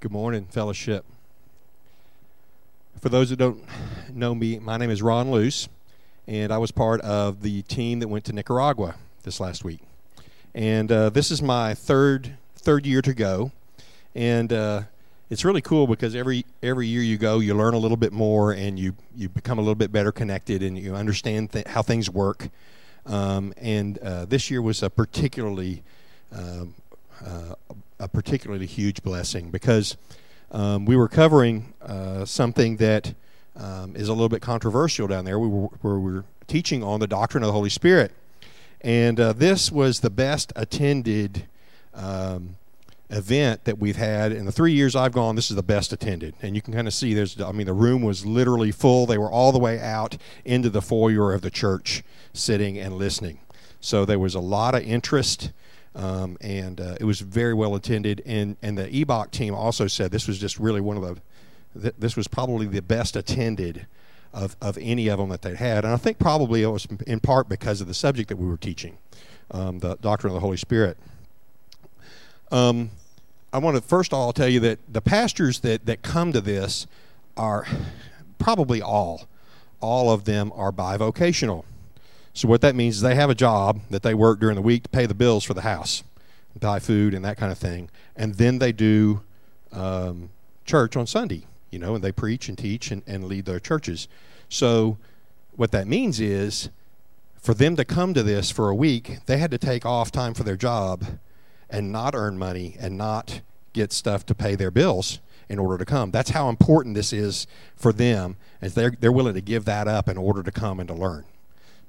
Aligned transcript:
Good 0.00 0.12
morning, 0.12 0.46
fellowship. 0.46 1.04
For 3.02 3.10
those 3.10 3.28
that 3.28 3.36
don't 3.36 3.62
know 4.10 4.34
me, 4.34 4.58
my 4.58 4.78
name 4.78 4.88
is 4.88 5.02
Ron 5.02 5.30
Luce, 5.30 5.68
and 6.26 6.50
I 6.50 6.56
was 6.56 6.70
part 6.70 7.02
of 7.02 7.42
the 7.42 7.60
team 7.60 8.00
that 8.00 8.08
went 8.08 8.24
to 8.24 8.32
Nicaragua 8.32 8.94
this 9.24 9.40
last 9.40 9.62
week. 9.62 9.80
And 10.54 10.90
uh, 10.90 11.10
this 11.10 11.30
is 11.30 11.42
my 11.42 11.74
third 11.74 12.38
third 12.56 12.86
year 12.86 13.02
to 13.02 13.12
go, 13.12 13.52
and 14.14 14.50
uh, 14.50 14.82
it's 15.28 15.44
really 15.44 15.60
cool 15.60 15.86
because 15.86 16.14
every 16.14 16.46
every 16.62 16.86
year 16.86 17.02
you 17.02 17.18
go, 17.18 17.40
you 17.40 17.54
learn 17.54 17.74
a 17.74 17.78
little 17.78 17.98
bit 17.98 18.14
more, 18.14 18.52
and 18.52 18.78
you 18.78 18.96
you 19.14 19.28
become 19.28 19.58
a 19.58 19.60
little 19.60 19.74
bit 19.74 19.92
better 19.92 20.12
connected, 20.12 20.62
and 20.62 20.78
you 20.78 20.94
understand 20.94 21.52
th- 21.52 21.66
how 21.66 21.82
things 21.82 22.08
work. 22.08 22.48
Um, 23.04 23.52
and 23.58 23.98
uh, 23.98 24.24
this 24.24 24.50
year 24.50 24.62
was 24.62 24.82
a 24.82 24.88
particularly 24.88 25.82
um, 26.32 26.74
uh, 27.24 27.54
a 27.98 28.08
particularly 28.08 28.66
huge 28.66 29.02
blessing 29.02 29.50
because 29.50 29.96
um, 30.50 30.84
we 30.84 30.96
were 30.96 31.08
covering 31.08 31.72
uh, 31.82 32.24
something 32.24 32.76
that 32.78 33.14
um, 33.56 33.94
is 33.94 34.08
a 34.08 34.12
little 34.12 34.28
bit 34.28 34.42
controversial 34.42 35.06
down 35.06 35.24
there. 35.24 35.38
We 35.38 35.48
were, 35.48 35.68
we 35.82 36.12
were 36.12 36.24
teaching 36.46 36.82
on 36.82 37.00
the 37.00 37.06
doctrine 37.06 37.42
of 37.42 37.48
the 37.48 37.52
Holy 37.52 37.70
Spirit, 37.70 38.12
and 38.80 39.20
uh, 39.20 39.32
this 39.32 39.70
was 39.70 40.00
the 40.00 40.10
best 40.10 40.52
attended 40.56 41.46
um, 41.94 42.56
event 43.10 43.64
that 43.64 43.78
we've 43.78 43.96
had 43.96 44.32
in 44.32 44.46
the 44.46 44.52
three 44.52 44.72
years 44.72 44.94
I've 44.96 45.12
gone. 45.12 45.36
This 45.36 45.50
is 45.50 45.56
the 45.56 45.62
best 45.62 45.92
attended, 45.92 46.34
and 46.42 46.54
you 46.54 46.62
can 46.62 46.72
kind 46.72 46.86
of 46.88 46.94
see 46.94 47.14
there's. 47.14 47.40
I 47.40 47.52
mean, 47.52 47.66
the 47.66 47.72
room 47.72 48.02
was 48.02 48.24
literally 48.24 48.72
full. 48.72 49.06
They 49.06 49.18
were 49.18 49.30
all 49.30 49.52
the 49.52 49.58
way 49.58 49.78
out 49.78 50.16
into 50.44 50.70
the 50.70 50.82
foyer 50.82 51.32
of 51.32 51.42
the 51.42 51.50
church, 51.50 52.02
sitting 52.32 52.78
and 52.78 52.94
listening. 52.94 53.40
So 53.80 54.04
there 54.04 54.18
was 54.18 54.34
a 54.34 54.40
lot 54.40 54.74
of 54.74 54.82
interest. 54.82 55.52
Um, 55.94 56.38
and 56.40 56.80
uh, 56.80 56.96
it 57.00 57.04
was 57.04 57.20
very 57.20 57.54
well 57.54 57.74
attended. 57.74 58.22
And 58.24 58.56
and 58.62 58.78
the 58.78 58.86
EBOC 58.86 59.30
team 59.30 59.54
also 59.54 59.86
said 59.86 60.10
this 60.10 60.28
was 60.28 60.38
just 60.38 60.58
really 60.58 60.80
one 60.80 60.96
of 60.96 61.02
the 61.02 61.20
th- 61.80 61.94
this 61.98 62.16
was 62.16 62.28
probably 62.28 62.66
the 62.66 62.82
best 62.82 63.16
attended 63.16 63.86
of 64.32 64.56
of 64.60 64.78
any 64.80 65.08
of 65.08 65.18
them 65.18 65.28
that 65.30 65.42
they 65.42 65.54
had. 65.54 65.84
And 65.84 65.92
I 65.92 65.96
think 65.96 66.18
probably 66.18 66.62
it 66.62 66.68
was 66.68 66.86
in 67.06 67.20
part 67.20 67.48
because 67.48 67.80
of 67.80 67.88
the 67.88 67.94
subject 67.94 68.28
that 68.28 68.36
we 68.36 68.46
were 68.46 68.56
teaching, 68.56 68.98
um, 69.50 69.80
the 69.80 69.96
doctrine 69.96 70.30
of 70.30 70.34
the 70.34 70.40
Holy 70.40 70.56
Spirit. 70.56 70.96
Um, 72.52 72.90
I 73.52 73.58
want 73.58 73.76
to 73.76 73.82
first 73.82 74.12
of 74.12 74.18
all 74.18 74.32
tell 74.32 74.48
you 74.48 74.60
that 74.60 74.78
the 74.88 75.00
pastors 75.00 75.60
that 75.60 75.86
that 75.86 76.02
come 76.02 76.32
to 76.32 76.40
this 76.40 76.86
are 77.36 77.66
probably 78.38 78.80
all 78.80 79.28
all 79.80 80.10
of 80.10 80.24
them 80.24 80.52
are 80.54 80.70
bivocational. 80.70 81.64
So 82.40 82.48
what 82.48 82.62
that 82.62 82.74
means 82.74 82.96
is 82.96 83.02
they 83.02 83.16
have 83.16 83.28
a 83.28 83.34
job 83.34 83.82
that 83.90 84.02
they 84.02 84.14
work 84.14 84.40
during 84.40 84.56
the 84.56 84.62
week 84.62 84.84
to 84.84 84.88
pay 84.88 85.04
the 85.04 85.12
bills 85.12 85.44
for 85.44 85.52
the 85.52 85.60
house, 85.60 86.02
buy 86.58 86.78
food 86.78 87.12
and 87.12 87.22
that 87.22 87.36
kind 87.36 87.52
of 87.52 87.58
thing, 87.58 87.90
and 88.16 88.36
then 88.36 88.60
they 88.60 88.72
do 88.72 89.20
um, 89.72 90.30
church 90.64 90.96
on 90.96 91.06
Sunday, 91.06 91.44
you 91.70 91.78
know, 91.78 91.94
and 91.94 92.02
they 92.02 92.12
preach 92.12 92.48
and 92.48 92.56
teach 92.56 92.90
and, 92.90 93.02
and 93.06 93.24
lead 93.24 93.44
their 93.44 93.60
churches. 93.60 94.08
So 94.48 94.96
what 95.54 95.70
that 95.72 95.86
means 95.86 96.18
is 96.18 96.70
for 97.36 97.52
them 97.52 97.76
to 97.76 97.84
come 97.84 98.14
to 98.14 98.22
this 98.22 98.50
for 98.50 98.70
a 98.70 98.74
week, 98.74 99.18
they 99.26 99.36
had 99.36 99.50
to 99.50 99.58
take 99.58 99.84
off 99.84 100.10
time 100.10 100.32
for 100.32 100.42
their 100.42 100.56
job 100.56 101.04
and 101.68 101.92
not 101.92 102.14
earn 102.14 102.38
money 102.38 102.74
and 102.80 102.96
not 102.96 103.42
get 103.74 103.92
stuff 103.92 104.24
to 104.24 104.34
pay 104.34 104.54
their 104.54 104.70
bills 104.70 105.18
in 105.50 105.58
order 105.58 105.76
to 105.76 105.84
come. 105.84 106.10
That's 106.10 106.30
how 106.30 106.48
important 106.48 106.94
this 106.94 107.12
is 107.12 107.46
for 107.76 107.92
them, 107.92 108.38
as 108.62 108.72
they're 108.72 108.96
they're 108.98 109.12
willing 109.12 109.34
to 109.34 109.42
give 109.42 109.66
that 109.66 109.86
up 109.86 110.08
in 110.08 110.16
order 110.16 110.42
to 110.42 110.50
come 110.50 110.80
and 110.80 110.88
to 110.88 110.94
learn. 110.94 111.26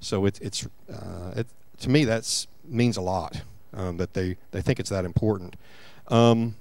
So 0.01 0.25
it's 0.25 0.39
it's 0.39 0.67
uh, 0.91 1.33
it, 1.37 1.47
to 1.79 1.89
me 1.89 2.03
that's 2.03 2.47
means 2.65 2.97
a 2.97 3.01
lot 3.01 3.41
um, 3.73 3.97
that 3.97 4.13
they 4.13 4.35
they 4.49 4.61
think 4.61 4.79
it's 4.79 4.89
that 4.89 5.05
important. 5.05 5.55
Um, 6.07 6.55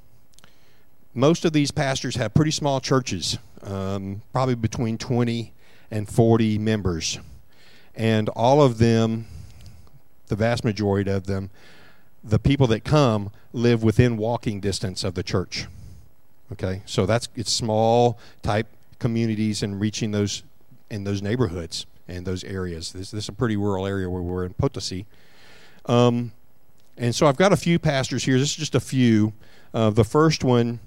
most 1.14 1.44
of 1.44 1.52
these 1.52 1.72
pastors 1.72 2.14
have 2.16 2.34
pretty 2.34 2.52
small 2.52 2.80
churches, 2.80 3.38
um, 3.62 4.22
probably 4.32 4.54
between 4.54 4.96
20 4.96 5.52
and 5.90 6.08
40 6.08 6.58
members, 6.58 7.18
and 7.96 8.28
all 8.30 8.62
of 8.62 8.78
them, 8.78 9.26
the 10.28 10.36
vast 10.36 10.64
majority 10.64 11.10
of 11.10 11.26
them, 11.26 11.50
the 12.22 12.38
people 12.38 12.68
that 12.68 12.84
come 12.84 13.32
live 13.52 13.82
within 13.82 14.16
walking 14.16 14.60
distance 14.60 15.02
of 15.02 15.14
the 15.14 15.22
church. 15.22 15.66
Okay, 16.52 16.82
so 16.84 17.06
that's 17.06 17.28
it's 17.34 17.50
small 17.50 18.18
type 18.42 18.68
communities 18.98 19.62
and 19.62 19.80
reaching 19.80 20.10
those 20.10 20.42
in 20.90 21.04
those 21.04 21.22
neighborhoods 21.22 21.86
and 22.10 22.26
those 22.26 22.44
areas. 22.44 22.92
This, 22.92 23.10
this 23.10 23.24
is 23.24 23.28
a 23.28 23.32
pretty 23.32 23.56
rural 23.56 23.86
area 23.86 24.10
where 24.10 24.22
we're 24.22 24.44
in 24.44 24.54
Potosi. 24.54 25.06
Um, 25.86 26.32
and 26.96 27.14
so 27.14 27.26
I've 27.26 27.36
got 27.36 27.52
a 27.52 27.56
few 27.56 27.78
pastors 27.78 28.24
here. 28.24 28.38
This 28.38 28.50
is 28.50 28.56
just 28.56 28.74
a 28.74 28.80
few. 28.80 29.32
Uh, 29.72 29.90
the 29.90 30.04
first 30.04 30.44
one 30.44 30.80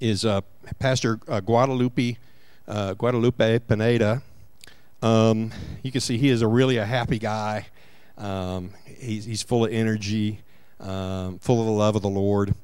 is 0.00 0.24
uh, 0.24 0.40
Pastor 0.78 1.18
uh, 1.28 1.40
Guadalupe 1.40 2.16
uh, 2.68 2.94
Guadalupe 2.94 3.60
Pineda. 3.60 4.22
Um, 5.02 5.52
you 5.82 5.92
can 5.92 6.00
see 6.00 6.18
he 6.18 6.30
is 6.30 6.42
a 6.42 6.48
really 6.48 6.78
a 6.78 6.86
happy 6.86 7.18
guy. 7.18 7.66
Um, 8.16 8.70
he's, 8.86 9.24
he's 9.24 9.42
full 9.42 9.66
of 9.66 9.72
energy, 9.72 10.40
um, 10.80 11.38
full 11.38 11.60
of 11.60 11.66
the 11.66 11.72
love 11.72 11.96
of 11.96 12.02
the 12.02 12.08
Lord. 12.08 12.54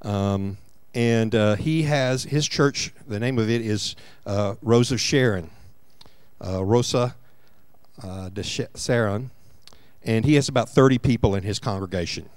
Um, 0.00 0.56
and 0.94 1.34
uh, 1.34 1.56
he 1.56 1.82
has 1.82 2.24
his 2.24 2.48
church. 2.48 2.92
The 3.06 3.20
name 3.20 3.38
of 3.38 3.48
it 3.50 3.60
is 3.60 3.94
uh, 4.26 4.54
Rose 4.62 4.90
of 4.90 5.00
Sharon. 5.00 5.50
Rosa 6.40 7.14
uh, 8.02 8.28
de 8.28 8.42
Sharon, 8.42 9.30
and 10.04 10.24
he 10.24 10.34
has 10.34 10.48
about 10.48 10.68
30 10.68 10.98
people 10.98 11.34
in 11.34 11.42
his 11.42 11.58
congregation. 11.58 12.28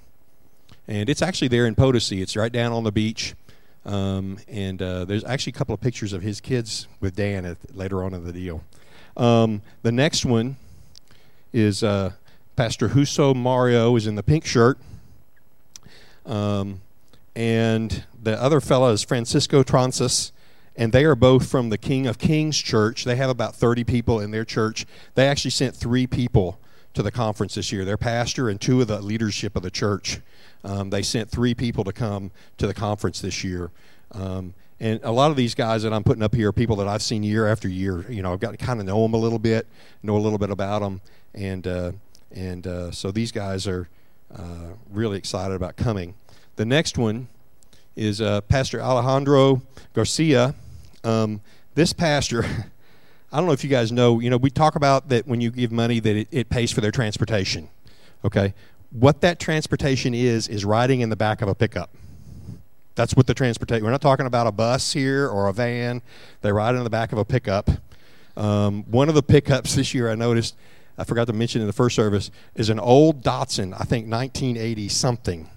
And 0.88 1.08
it's 1.08 1.22
actually 1.22 1.48
there 1.48 1.66
in 1.66 1.74
Potosi. 1.74 2.22
It's 2.22 2.36
right 2.36 2.52
down 2.52 2.72
on 2.72 2.84
the 2.84 2.92
beach. 2.92 3.34
Um, 3.84 4.38
and 4.48 4.80
uh, 4.82 5.04
there's 5.04 5.24
actually 5.24 5.52
a 5.52 5.54
couple 5.54 5.74
of 5.74 5.80
pictures 5.80 6.12
of 6.12 6.22
his 6.22 6.40
kids 6.40 6.88
with 7.00 7.16
Dan 7.16 7.44
at, 7.44 7.56
later 7.74 8.02
on 8.02 8.14
in 8.14 8.24
the 8.24 8.32
deal. 8.32 8.62
Um, 9.16 9.62
the 9.82 9.92
next 9.92 10.24
one 10.24 10.56
is 11.52 11.82
uh, 11.82 12.12
Pastor 12.56 12.90
Huso 12.90 13.34
Mario 13.34 13.94
is 13.96 14.06
in 14.06 14.14
the 14.14 14.22
pink 14.22 14.44
shirt. 14.44 14.78
Um, 16.24 16.80
and 17.34 18.04
the 18.20 18.40
other 18.40 18.60
fellow 18.60 18.90
is 18.90 19.02
Francisco 19.02 19.62
Trances 19.62 20.32
and 20.76 20.92
they 20.92 21.04
are 21.04 21.14
both 21.14 21.48
from 21.48 21.70
the 21.70 21.78
King 21.78 22.06
of 22.06 22.18
Kings 22.18 22.58
church. 22.58 23.04
They 23.04 23.16
have 23.16 23.30
about 23.30 23.54
30 23.54 23.84
people 23.84 24.20
in 24.20 24.30
their 24.30 24.44
church. 24.44 24.86
They 25.14 25.26
actually 25.26 25.52
sent 25.52 25.74
three 25.74 26.06
people 26.06 26.58
to 26.94 27.02
the 27.02 27.10
conference 27.10 27.54
this 27.54 27.72
year 27.72 27.84
their 27.84 27.98
pastor 27.98 28.48
and 28.48 28.60
two 28.60 28.80
of 28.80 28.88
the 28.88 29.00
leadership 29.00 29.56
of 29.56 29.62
the 29.62 29.70
church. 29.70 30.20
Um, 30.64 30.90
they 30.90 31.02
sent 31.02 31.30
three 31.30 31.54
people 31.54 31.84
to 31.84 31.92
come 31.92 32.30
to 32.58 32.66
the 32.66 32.74
conference 32.74 33.20
this 33.20 33.44
year. 33.44 33.70
Um, 34.12 34.54
and 34.80 35.00
a 35.02 35.12
lot 35.12 35.30
of 35.30 35.36
these 35.36 35.54
guys 35.54 35.82
that 35.84 35.92
I'm 35.92 36.04
putting 36.04 36.22
up 36.22 36.34
here 36.34 36.48
are 36.48 36.52
people 36.52 36.76
that 36.76 36.88
I've 36.88 37.02
seen 37.02 37.22
year 37.22 37.46
after 37.46 37.68
year. 37.68 38.10
You 38.10 38.22
know, 38.22 38.32
I've 38.32 38.40
got 38.40 38.50
to 38.50 38.56
kind 38.56 38.80
of 38.80 38.86
know 38.86 39.00
them 39.02 39.14
a 39.14 39.18
little 39.18 39.38
bit, 39.38 39.66
know 40.02 40.16
a 40.16 40.18
little 40.18 40.38
bit 40.38 40.50
about 40.50 40.80
them, 40.80 41.00
and 41.34 41.66
uh, 41.66 41.92
and 42.32 42.66
uh, 42.66 42.90
so 42.90 43.10
these 43.10 43.32
guys 43.32 43.66
are 43.66 43.88
uh, 44.34 44.74
really 44.90 45.16
excited 45.16 45.54
about 45.54 45.76
coming. 45.76 46.14
The 46.56 46.66
next 46.66 46.98
one 46.98 47.28
is 47.94 48.20
uh, 48.20 48.42
Pastor 48.42 48.80
Alejandro 48.80 49.62
Garcia. 49.94 50.54
Um, 51.04 51.40
this 51.74 51.92
pastor, 51.92 52.44
I 53.32 53.36
don't 53.36 53.46
know 53.46 53.52
if 53.52 53.64
you 53.64 53.70
guys 53.70 53.92
know, 53.92 54.20
you 54.20 54.30
know, 54.30 54.36
we 54.36 54.50
talk 54.50 54.76
about 54.76 55.08
that 55.08 55.26
when 55.26 55.40
you 55.40 55.50
give 55.50 55.72
money 55.72 56.00
that 56.00 56.16
it, 56.16 56.28
it 56.30 56.48
pays 56.48 56.72
for 56.72 56.80
their 56.80 56.90
transportation. 56.90 57.68
Okay? 58.24 58.54
What 58.90 59.20
that 59.20 59.38
transportation 59.38 60.14
is, 60.14 60.48
is 60.48 60.64
riding 60.64 61.00
in 61.00 61.10
the 61.10 61.16
back 61.16 61.42
of 61.42 61.48
a 61.48 61.54
pickup. 61.54 61.90
That's 62.94 63.14
what 63.14 63.26
the 63.26 63.34
transportation. 63.34 63.84
We're 63.84 63.90
not 63.90 64.00
talking 64.00 64.26
about 64.26 64.46
a 64.46 64.52
bus 64.52 64.92
here 64.92 65.28
or 65.28 65.48
a 65.48 65.52
van. 65.52 66.00
They 66.40 66.50
ride 66.50 66.74
in 66.74 66.82
the 66.82 66.90
back 66.90 67.12
of 67.12 67.18
a 67.18 67.24
pickup. 67.24 67.68
Um, 68.36 68.84
one 68.84 69.08
of 69.08 69.14
the 69.14 69.22
pickups 69.22 69.74
this 69.74 69.92
year, 69.94 70.10
I 70.10 70.14
noticed, 70.14 70.56
I 70.96 71.04
forgot 71.04 71.26
to 71.26 71.32
mention 71.32 71.60
in 71.60 71.66
the 71.66 71.72
first 71.72 71.94
service, 71.94 72.30
is 72.54 72.70
an 72.70 72.80
old 72.80 73.22
Datsun, 73.22 73.74
I 73.74 73.84
think 73.84 74.10
1980 74.10 74.88
something, 74.88 75.50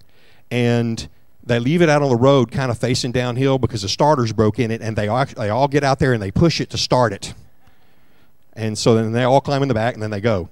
and 0.51 1.07
they 1.49 1.59
leave 1.59 1.81
it 1.81 1.89
out 1.89 2.01
on 2.01 2.09
the 2.09 2.15
road 2.15 2.51
kind 2.51 2.71
of 2.71 2.77
facing 2.77 3.11
downhill 3.11 3.57
because 3.57 3.81
the 3.81 3.89
starters 3.89 4.31
broke 4.31 4.59
in 4.59 4.71
it 4.71 4.81
and 4.81 4.95
they 4.95 5.07
all, 5.07 5.25
they 5.25 5.49
all 5.49 5.67
get 5.67 5.83
out 5.83 5.99
there 5.99 6.13
and 6.13 6.21
they 6.21 6.31
push 6.31 6.61
it 6.61 6.69
to 6.69 6.77
start 6.77 7.11
it. 7.11 7.33
And 8.53 8.77
so 8.77 8.95
then 8.95 9.11
they 9.11 9.23
all 9.23 9.41
climb 9.41 9.61
in 9.61 9.67
the 9.67 9.73
back 9.73 9.95
and 9.95 10.03
then 10.03 10.11
they 10.11 10.21
go. 10.21 10.49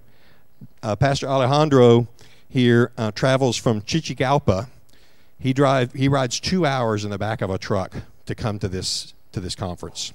Uh, 0.82 0.96
pastor 0.96 1.28
alejandro 1.28 2.08
here 2.50 2.92
uh, 2.98 3.12
travels 3.12 3.58
from 3.58 3.82
chichigalpa. 3.82 4.68
He 5.40 5.54
drive 5.54 5.94
he 5.94 6.08
rides 6.08 6.40
two 6.40 6.66
hours 6.66 7.06
in 7.06 7.12
the 7.12 7.18
back 7.20 7.42
of 7.42 7.50
a 7.52 7.60
truck 7.60 7.96
to 8.26 8.34
come 8.34 8.58
to 8.60 8.68
this 8.68 9.14
to 9.34 9.40
this 9.40 9.54
conference 9.54 10.14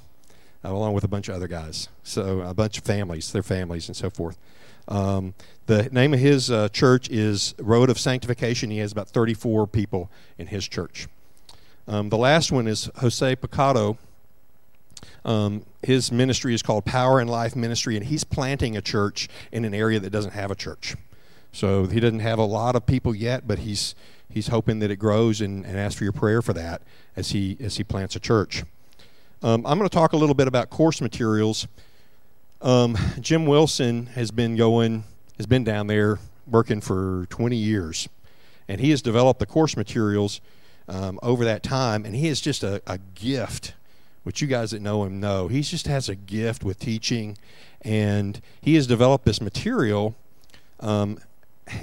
uh, 0.65 0.73
along 0.73 0.95
with 0.95 1.05
a 1.05 1.09
bunch 1.09 1.29
of 1.29 1.37
other 1.37 1.47
guys. 1.47 1.89
So 2.03 2.41
a 2.41 2.55
bunch 2.55 2.79
of 2.79 2.85
families 2.85 3.31
their 3.31 3.45
families 3.45 3.89
and 3.89 3.97
so 3.97 4.11
forth 4.11 4.37
um, 4.89 5.35
the 5.67 5.85
name 5.91 6.13
of 6.13 6.21
his 6.21 6.51
uh, 6.51 6.69
church 6.69 7.09
is 7.09 7.55
Road 7.59 7.89
of 7.91 7.99
Sanctification. 7.99 8.71
He 8.71 8.79
has 8.79 8.93
about 8.93 9.09
34 9.09 9.67
people 9.67 10.11
in 10.39 10.49
his 10.49 10.67
church. 10.67 11.09
Um, 11.87 12.09
the 12.09 12.19
last 12.19 12.53
one 12.53 12.67
is 12.67 12.91
Jose 12.97 13.37
Picado. 13.37 13.97
Um, 15.25 15.65
his 15.83 16.11
ministry 16.11 16.55
is 16.55 16.63
called 16.63 16.85
Power 16.85 17.21
and 17.21 17.31
Life 17.31 17.55
Ministry, 17.55 17.97
and 17.97 18.07
he's 18.07 18.25
planting 18.25 18.77
a 18.77 18.81
church 18.81 19.29
in 19.51 19.65
an 19.65 19.75
area 19.75 20.01
that 20.01 20.11
doesn't 20.11 20.33
have 20.33 20.51
a 20.51 20.55
church. 20.55 20.97
So 21.53 21.87
he 21.87 22.01
doesn't 22.01 22.21
have 22.21 22.39
a 22.39 22.45
lot 22.45 22.77
of 22.77 22.87
people 22.87 23.15
yet, 23.15 23.47
but 23.47 23.61
he's 23.61 23.95
he's 24.31 24.49
hoping 24.49 24.79
that 24.79 24.91
it 24.91 24.97
grows 24.97 25.41
and, 25.41 25.65
and 25.67 25.79
ask 25.79 25.99
for 25.99 26.05
your 26.05 26.13
prayer 26.13 26.41
for 26.41 26.55
that 26.55 26.83
as 27.15 27.31
he 27.31 27.57
as 27.61 27.77
he 27.77 27.85
plants 27.85 28.17
a 28.17 28.21
church. 28.21 28.65
Um, 29.43 29.67
I'm 29.67 29.77
going 29.77 29.89
to 29.89 29.95
talk 29.95 30.13
a 30.13 30.17
little 30.17 30.35
bit 30.35 30.49
about 30.49 30.71
course 30.71 31.01
materials. 31.01 31.67
Um, 32.63 32.97
Jim 33.21 33.47
Wilson 33.47 34.07
has 34.07 34.31
been 34.31 34.55
going 34.55 35.03
has 35.37 35.47
been 35.47 35.65
down 35.65 35.89
there 35.89 36.21
working 36.47 36.81
for 36.81 37.27
20 37.29 37.57
years, 37.57 38.09
and 38.69 38.81
he 38.81 38.91
has 38.91 39.03
developed 39.03 39.41
the 39.41 39.47
course 39.47 39.77
materials 39.77 40.41
um, 40.87 41.19
over 41.25 41.45
that 41.45 41.65
time, 41.65 42.05
and 42.05 42.15
he 42.15 42.29
is 42.29 42.41
just 42.41 42.63
a, 42.63 42.81
a 42.87 42.99
gift. 43.17 43.75
Which 44.23 44.41
you 44.41 44.47
guys 44.47 44.71
that 44.71 44.81
know 44.81 45.03
him 45.03 45.19
know, 45.19 45.49
he 45.49 45.63
just 45.63 45.89
has 45.89 46.09
a 46.09 46.15
gift 46.15 46.63
with 46.63 46.79
teaching, 46.79 47.37
and 47.81 48.41
he 48.61 48.77
has 48.77 48.87
developed 48.87 49.25
this 49.25 49.41
material 49.41 50.15
um, 50.79 51.19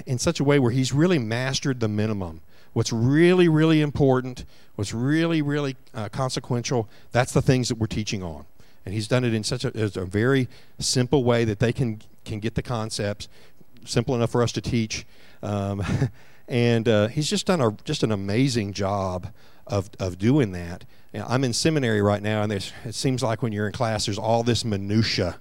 in 0.06 0.18
such 0.18 0.40
a 0.40 0.44
way 0.44 0.58
where 0.58 0.70
he's 0.70 0.94
really 0.94 1.18
mastered 1.18 1.80
the 1.80 1.88
minimum. 1.88 2.40
What's 2.72 2.94
really, 2.94 3.48
really 3.48 3.82
important, 3.82 4.46
what's 4.76 4.94
really, 4.94 5.42
really 5.42 5.76
uh, 5.92 6.08
consequential, 6.08 6.88
that's 7.12 7.34
the 7.34 7.42
things 7.42 7.68
that 7.68 7.74
we're 7.74 7.88
teaching 7.88 8.22
on. 8.22 8.46
And 8.84 8.94
he's 8.94 9.08
done 9.08 9.24
it 9.24 9.34
in 9.34 9.44
such 9.44 9.64
a, 9.64 10.00
a 10.00 10.04
very 10.04 10.48
simple 10.78 11.22
way 11.24 11.44
that 11.44 11.58
they 11.58 11.72
can, 11.72 12.00
can 12.24 12.40
get 12.40 12.54
the 12.54 12.62
concepts, 12.62 13.28
simple 13.84 14.14
enough 14.14 14.30
for 14.30 14.42
us 14.42 14.52
to 14.52 14.60
teach. 14.60 15.06
Um, 15.42 15.82
and 16.48 16.88
uh, 16.88 17.08
he's 17.08 17.28
just 17.28 17.46
done 17.46 17.60
a, 17.60 17.72
just 17.84 18.02
an 18.02 18.12
amazing 18.12 18.72
job 18.72 19.32
of, 19.66 19.90
of 19.98 20.18
doing 20.18 20.52
that. 20.52 20.84
I'm 21.14 21.44
in 21.44 21.52
seminary 21.52 22.02
right 22.02 22.22
now, 22.22 22.42
and 22.42 22.52
it 22.52 22.72
seems 22.92 23.22
like 23.22 23.42
when 23.42 23.52
you're 23.52 23.66
in 23.66 23.72
class, 23.72 24.06
there's 24.06 24.18
all 24.18 24.42
this 24.42 24.64
minutia 24.64 25.40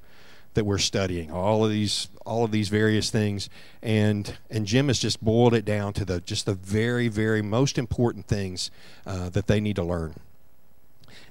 that 0.55 0.65
we're 0.65 0.79
studying, 0.79 1.31
all 1.31 1.63
of 1.63 1.71
these 1.71 2.09
all 2.25 2.43
of 2.43 2.51
these 2.51 2.69
various 2.69 3.09
things, 3.09 3.49
and 3.81 4.37
and 4.49 4.65
Jim 4.65 4.87
has 4.87 4.99
just 4.99 5.23
boiled 5.23 5.53
it 5.53 5.63
down 5.65 5.93
to 5.93 6.05
the 6.05 6.21
just 6.21 6.45
the 6.45 6.53
very 6.53 7.07
very 7.07 7.41
most 7.41 7.77
important 7.77 8.25
things 8.25 8.71
uh, 9.05 9.29
that 9.29 9.47
they 9.47 9.59
need 9.59 9.75
to 9.75 9.83
learn. 9.83 10.15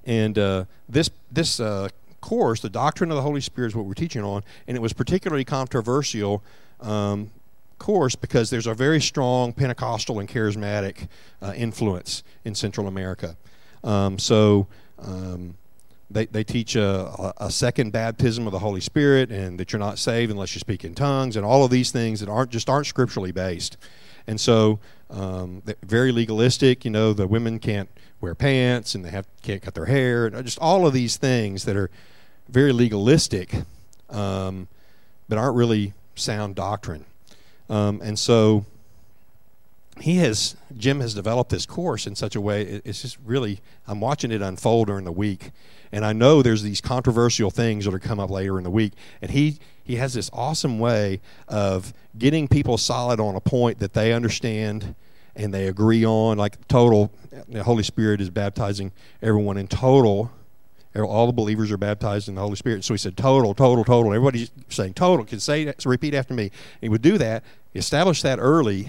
And 0.08 0.38
uh, 0.38 0.64
this 0.88 1.10
this 1.30 1.60
uh, 1.60 1.90
course, 2.22 2.60
the 2.60 2.70
doctrine 2.70 3.10
of 3.10 3.16
the 3.16 3.22
Holy 3.22 3.42
Spirit, 3.42 3.68
is 3.68 3.76
what 3.76 3.84
we're 3.84 3.94
teaching 3.94 4.24
on, 4.24 4.42
and 4.66 4.76
it 4.76 4.80
was 4.80 4.92
particularly 4.92 5.44
controversial. 5.44 6.42
Um, 6.80 7.30
course 7.78 8.16
because 8.16 8.50
there's 8.50 8.66
a 8.66 8.74
very 8.74 9.00
strong 9.00 9.52
Pentecostal 9.52 10.18
and 10.18 10.28
charismatic 10.28 11.06
uh, 11.40 11.52
influence 11.56 12.24
in 12.44 12.52
Central 12.52 12.88
America. 12.88 13.36
Um, 13.84 14.18
so 14.18 14.66
um, 14.98 15.56
they, 16.10 16.26
they 16.26 16.42
teach 16.42 16.74
a, 16.74 17.32
a, 17.36 17.52
second 17.52 17.92
baptism 17.92 18.46
of 18.46 18.52
the 18.52 18.58
Holy 18.58 18.80
Spirit 18.80 19.30
and 19.30 19.60
that 19.60 19.72
you're 19.72 19.78
not 19.78 20.00
saved 20.00 20.32
unless 20.32 20.56
you 20.56 20.58
speak 20.58 20.84
in 20.84 20.96
tongues 20.96 21.36
and 21.36 21.46
all 21.46 21.64
of 21.64 21.70
these 21.70 21.92
things 21.92 22.18
that 22.18 22.28
aren't 22.28 22.50
just 22.50 22.68
aren't 22.68 22.86
scripturally 22.86 23.30
based. 23.30 23.76
And 24.28 24.38
so 24.40 24.78
um, 25.10 25.62
very 25.82 26.12
legalistic. 26.12 26.84
You 26.84 26.90
know, 26.90 27.12
the 27.12 27.26
women 27.26 27.58
can't 27.58 27.88
wear 28.20 28.34
pants 28.34 28.94
and 28.94 29.04
they 29.04 29.10
have 29.10 29.26
can't 29.42 29.62
cut 29.62 29.74
their 29.74 29.86
hair 29.86 30.26
and 30.26 30.44
just 30.44 30.58
all 30.58 30.86
of 30.86 30.92
these 30.92 31.16
things 31.16 31.64
that 31.64 31.76
are 31.76 31.90
very 32.48 32.72
legalistic, 32.72 33.54
um, 34.10 34.68
but 35.28 35.38
aren't 35.38 35.56
really 35.56 35.94
sound 36.14 36.54
doctrine. 36.54 37.04
Um, 37.70 38.00
and 38.02 38.18
so 38.18 38.64
he 40.08 40.16
has 40.16 40.56
Jim 40.76 41.00
has 41.00 41.14
developed 41.14 41.50
this 41.50 41.66
course 41.66 42.06
in 42.06 42.14
such 42.14 42.34
a 42.36 42.40
way 42.40 42.62
it's 42.84 43.02
just 43.02 43.18
really 43.24 43.60
I'm 43.86 44.00
watching 44.00 44.30
it 44.30 44.42
unfold 44.42 44.86
during 44.86 45.04
the 45.04 45.12
week 45.12 45.50
and 45.92 46.04
I 46.04 46.12
know 46.12 46.42
there's 46.42 46.62
these 46.62 46.80
controversial 46.80 47.50
things 47.50 47.84
that 47.84 47.94
are 47.94 47.98
come 47.98 48.20
up 48.20 48.30
later 48.30 48.58
in 48.58 48.64
the 48.64 48.70
week. 48.70 48.92
And 49.22 49.30
he, 49.30 49.58
he 49.82 49.96
has 49.96 50.14
this 50.14 50.30
awesome 50.32 50.78
way 50.78 51.20
of 51.46 51.94
getting 52.16 52.48
people 52.48 52.78
solid 52.78 53.20
on 53.20 53.34
a 53.34 53.40
point 53.40 53.78
that 53.78 53.94
they 53.94 54.12
understand 54.12 54.94
and 55.34 55.54
they 55.54 55.68
agree 55.68 56.04
on. 56.04 56.36
Like 56.36 56.66
total, 56.68 57.12
the 57.48 57.62
Holy 57.62 57.82
Spirit 57.82 58.20
is 58.20 58.30
baptizing 58.30 58.92
everyone 59.22 59.56
in 59.56 59.68
total. 59.68 60.30
All 60.94 61.26
the 61.26 61.32
believers 61.32 61.70
are 61.70 61.76
baptized 61.76 62.28
in 62.28 62.34
the 62.34 62.40
Holy 62.40 62.56
Spirit. 62.56 62.84
So 62.84 62.92
he 62.92 62.98
said, 62.98 63.16
total, 63.16 63.54
total, 63.54 63.84
total. 63.84 64.12
Everybody's 64.12 64.50
saying 64.68 64.94
total. 64.94 65.24
Can 65.24 65.38
say 65.38 65.72
repeat 65.84 66.12
after 66.12 66.34
me. 66.34 66.50
He 66.80 66.88
would 66.88 67.02
do 67.02 67.18
that, 67.18 67.44
establish 67.74 68.22
that 68.22 68.38
early, 68.40 68.88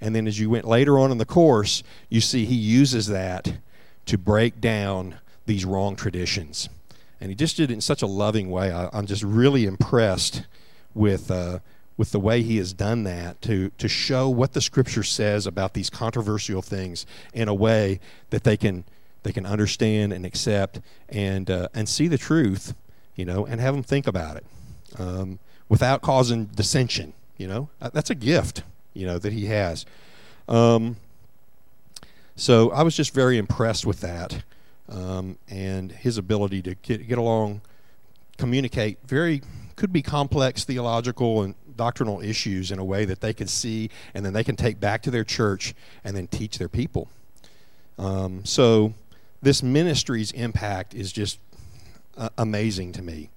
and 0.00 0.14
then 0.14 0.26
as 0.26 0.38
you 0.38 0.50
went 0.50 0.64
later 0.64 0.98
on 0.98 1.10
in 1.10 1.18
the 1.18 1.24
course, 1.24 1.82
you 2.08 2.20
see 2.20 2.44
he 2.44 2.54
uses 2.54 3.06
that 3.06 3.58
to 4.06 4.18
break 4.18 4.60
down 4.60 5.16
these 5.46 5.64
wrong 5.64 5.96
traditions. 5.96 6.68
And 7.20 7.30
he 7.30 7.34
just 7.34 7.56
did 7.56 7.70
it 7.70 7.74
in 7.74 7.80
such 7.80 8.02
a 8.02 8.06
loving 8.06 8.50
way. 8.50 8.70
I, 8.70 8.96
am 8.96 9.06
just 9.06 9.22
really 9.22 9.64
impressed 9.64 10.46
with 10.94 11.30
uh, 11.30 11.60
with 11.96 12.10
the 12.10 12.20
way 12.20 12.42
he 12.42 12.56
has 12.58 12.72
done 12.72 13.04
that 13.04 13.40
to 13.42 13.70
to 13.78 13.88
show 13.88 14.28
what 14.28 14.52
the 14.52 14.60
Scripture 14.60 15.02
says 15.02 15.46
about 15.46 15.74
these 15.74 15.90
controversial 15.90 16.62
things 16.62 17.06
in 17.32 17.48
a 17.48 17.54
way 17.54 18.00
that 18.30 18.44
they 18.44 18.56
can 18.56 18.84
they 19.22 19.32
can 19.32 19.46
understand 19.46 20.12
and 20.12 20.26
accept 20.26 20.80
and 21.08 21.50
uh, 21.50 21.68
and 21.74 21.88
see 21.88 22.08
the 22.08 22.18
truth, 22.18 22.74
you 23.16 23.24
know, 23.24 23.46
and 23.46 23.60
have 23.60 23.74
them 23.74 23.82
think 23.82 24.06
about 24.06 24.36
it 24.36 24.46
um, 24.98 25.38
without 25.68 26.02
causing 26.02 26.46
dissension. 26.46 27.12
You 27.36 27.48
know, 27.48 27.68
uh, 27.80 27.90
that's 27.92 28.10
a 28.10 28.14
gift, 28.14 28.62
you 28.94 29.06
know, 29.06 29.18
that 29.18 29.32
he 29.32 29.46
has. 29.46 29.84
Um, 30.48 30.96
so 32.36 32.70
I 32.70 32.82
was 32.82 32.96
just 32.96 33.14
very 33.14 33.38
impressed 33.38 33.86
with 33.86 34.00
that 34.00 34.42
um, 34.88 35.38
and 35.48 35.92
his 35.92 36.18
ability 36.18 36.62
to 36.62 36.74
get, 36.76 37.06
get 37.06 37.18
along, 37.18 37.60
communicate 38.38 38.98
very 39.06 39.42
could 39.76 39.92
be 39.92 40.02
complex 40.02 40.64
theological 40.64 41.42
and 41.42 41.54
doctrinal 41.76 42.20
issues 42.20 42.70
in 42.70 42.78
a 42.78 42.84
way 42.84 43.04
that 43.04 43.20
they 43.20 43.32
can 43.32 43.46
see 43.46 43.90
and 44.14 44.24
then 44.24 44.32
they 44.32 44.44
can 44.44 44.54
take 44.54 44.78
back 44.78 45.02
to 45.02 45.10
their 45.10 45.24
church 45.24 45.74
and 46.04 46.16
then 46.16 46.26
teach 46.28 46.58
their 46.58 46.68
people. 46.68 47.08
Um, 47.98 48.44
so 48.44 48.94
this 49.42 49.62
ministry's 49.62 50.30
impact 50.32 50.94
is 50.94 51.12
just 51.12 51.38
uh, 52.16 52.28
amazing 52.38 52.92
to 52.92 53.02
me. 53.02 53.30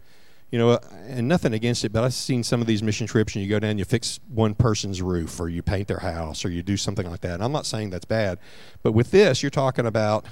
You 0.49 0.59
know, 0.59 0.79
and 1.07 1.27
nothing 1.27 1.53
against 1.53 1.83
it, 1.83 1.91
but 1.91 2.05
I've 2.05 2.13
seen 2.13 2.41
some 2.41 2.61
of 2.61 2.67
these 2.67 2.81
mission 2.81 3.05
trips, 3.05 3.35
and 3.35 3.43
you 3.43 3.49
go 3.49 3.59
down, 3.59 3.71
and 3.71 3.79
you 3.79 3.85
fix 3.85 4.21
one 4.33 4.55
person's 4.55 5.01
roof, 5.01 5.39
or 5.41 5.49
you 5.49 5.61
paint 5.61 5.89
their 5.89 5.99
house, 5.99 6.45
or 6.45 6.49
you 6.49 6.63
do 6.63 6.77
something 6.77 7.09
like 7.09 7.19
that. 7.21 7.35
And 7.35 7.43
I'm 7.43 7.51
not 7.51 7.65
saying 7.65 7.89
that's 7.89 8.05
bad, 8.05 8.39
but 8.81 8.93
with 8.93 9.11
this, 9.11 9.43
you're 9.43 9.49
talking 9.49 9.85
about 9.85 10.25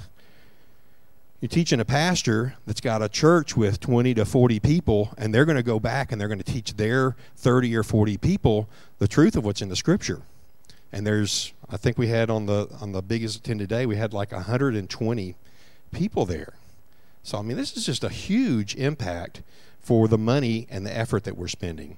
you're 1.42 1.50
teaching 1.50 1.80
a 1.80 1.86
pastor 1.86 2.56
that's 2.66 2.82
got 2.82 3.02
a 3.02 3.10
church 3.10 3.58
with 3.58 3.80
20 3.80 4.14
to 4.16 4.26
40 4.26 4.60
people, 4.62 5.14
and 5.18 5.34
they're 5.34 5.46
going 5.46 5.58
to 5.58 5.64
go 5.64 5.80
back 5.80 6.12
and 6.12 6.20
they're 6.20 6.30
going 6.30 6.40
to 6.40 6.52
teach 6.52 6.76
their 6.76 7.16
30 7.36 7.76
or 7.76 7.84
40 7.84 8.18
people 8.18 8.70
the 9.00 9.08
truth 9.08 9.36
of 9.36 9.46
what's 9.46 9.62
in 9.62 9.70
the 9.70 9.76
Scripture. 9.76 10.22
And 10.92 11.06
there's, 11.06 11.54
I 11.70 11.78
think 11.78 11.98
we 11.98 12.08
had 12.08 12.30
on 12.30 12.46
the 12.46 12.70
on 12.80 12.94
the 12.94 13.02
biggest 13.02 13.38
attended 13.38 13.70
day, 13.70 13.86
we 13.86 13.98
had 13.98 14.14
like 14.14 14.32
120 14.32 15.36
people 15.92 16.26
there. 16.26 16.54
So 17.22 17.38
I 17.38 17.42
mean, 17.42 17.58
this 17.58 17.76
is 17.76 17.86
just 17.86 18.04
a 18.04 18.10
huge 18.10 18.76
impact 18.76 19.44
for 19.86 20.08
the 20.08 20.18
money 20.18 20.68
and 20.70 20.86
the 20.86 20.96
effort 20.96 21.24
that 21.24 21.38
we're 21.38 21.48
spending. 21.48 21.98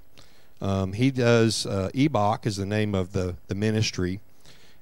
Um, 0.62 0.94
he 0.94 1.12
does 1.12 1.66
uh, 1.66 1.90
EBOC 1.94 2.46
is 2.46 2.58
the 2.58 2.66
name 2.66 2.94
of 2.94 3.14
the 3.14 3.36
the 3.48 3.56
ministry, 3.56 4.20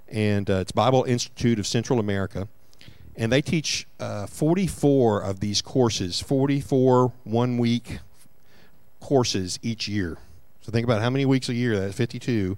and 0.07 0.49
uh, 0.49 0.55
it's 0.55 0.71
Bible 0.71 1.03
Institute 1.03 1.59
of 1.59 1.67
Central 1.67 1.99
America 1.99 2.47
and 3.17 3.31
they 3.31 3.41
teach 3.41 3.87
uh, 3.99 4.27
44 4.27 5.21
of 5.21 5.39
these 5.39 5.61
courses, 5.61 6.19
44 6.21 7.13
one 7.23 7.57
week 7.57 7.99
courses 8.99 9.59
each 9.61 9.87
year. 9.87 10.17
So 10.61 10.71
think 10.71 10.83
about 10.83 11.01
how 11.01 11.09
many 11.09 11.25
weeks 11.25 11.47
a 11.47 11.53
year, 11.53 11.79
that's 11.79 11.95
52. 11.95 12.57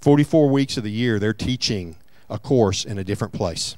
44 0.00 0.48
weeks 0.48 0.76
of 0.76 0.84
the 0.84 0.90
year, 0.90 1.18
they're 1.18 1.34
teaching 1.34 1.96
a 2.30 2.38
course 2.38 2.84
in 2.84 2.98
a 2.98 3.04
different 3.04 3.34
place. 3.34 3.76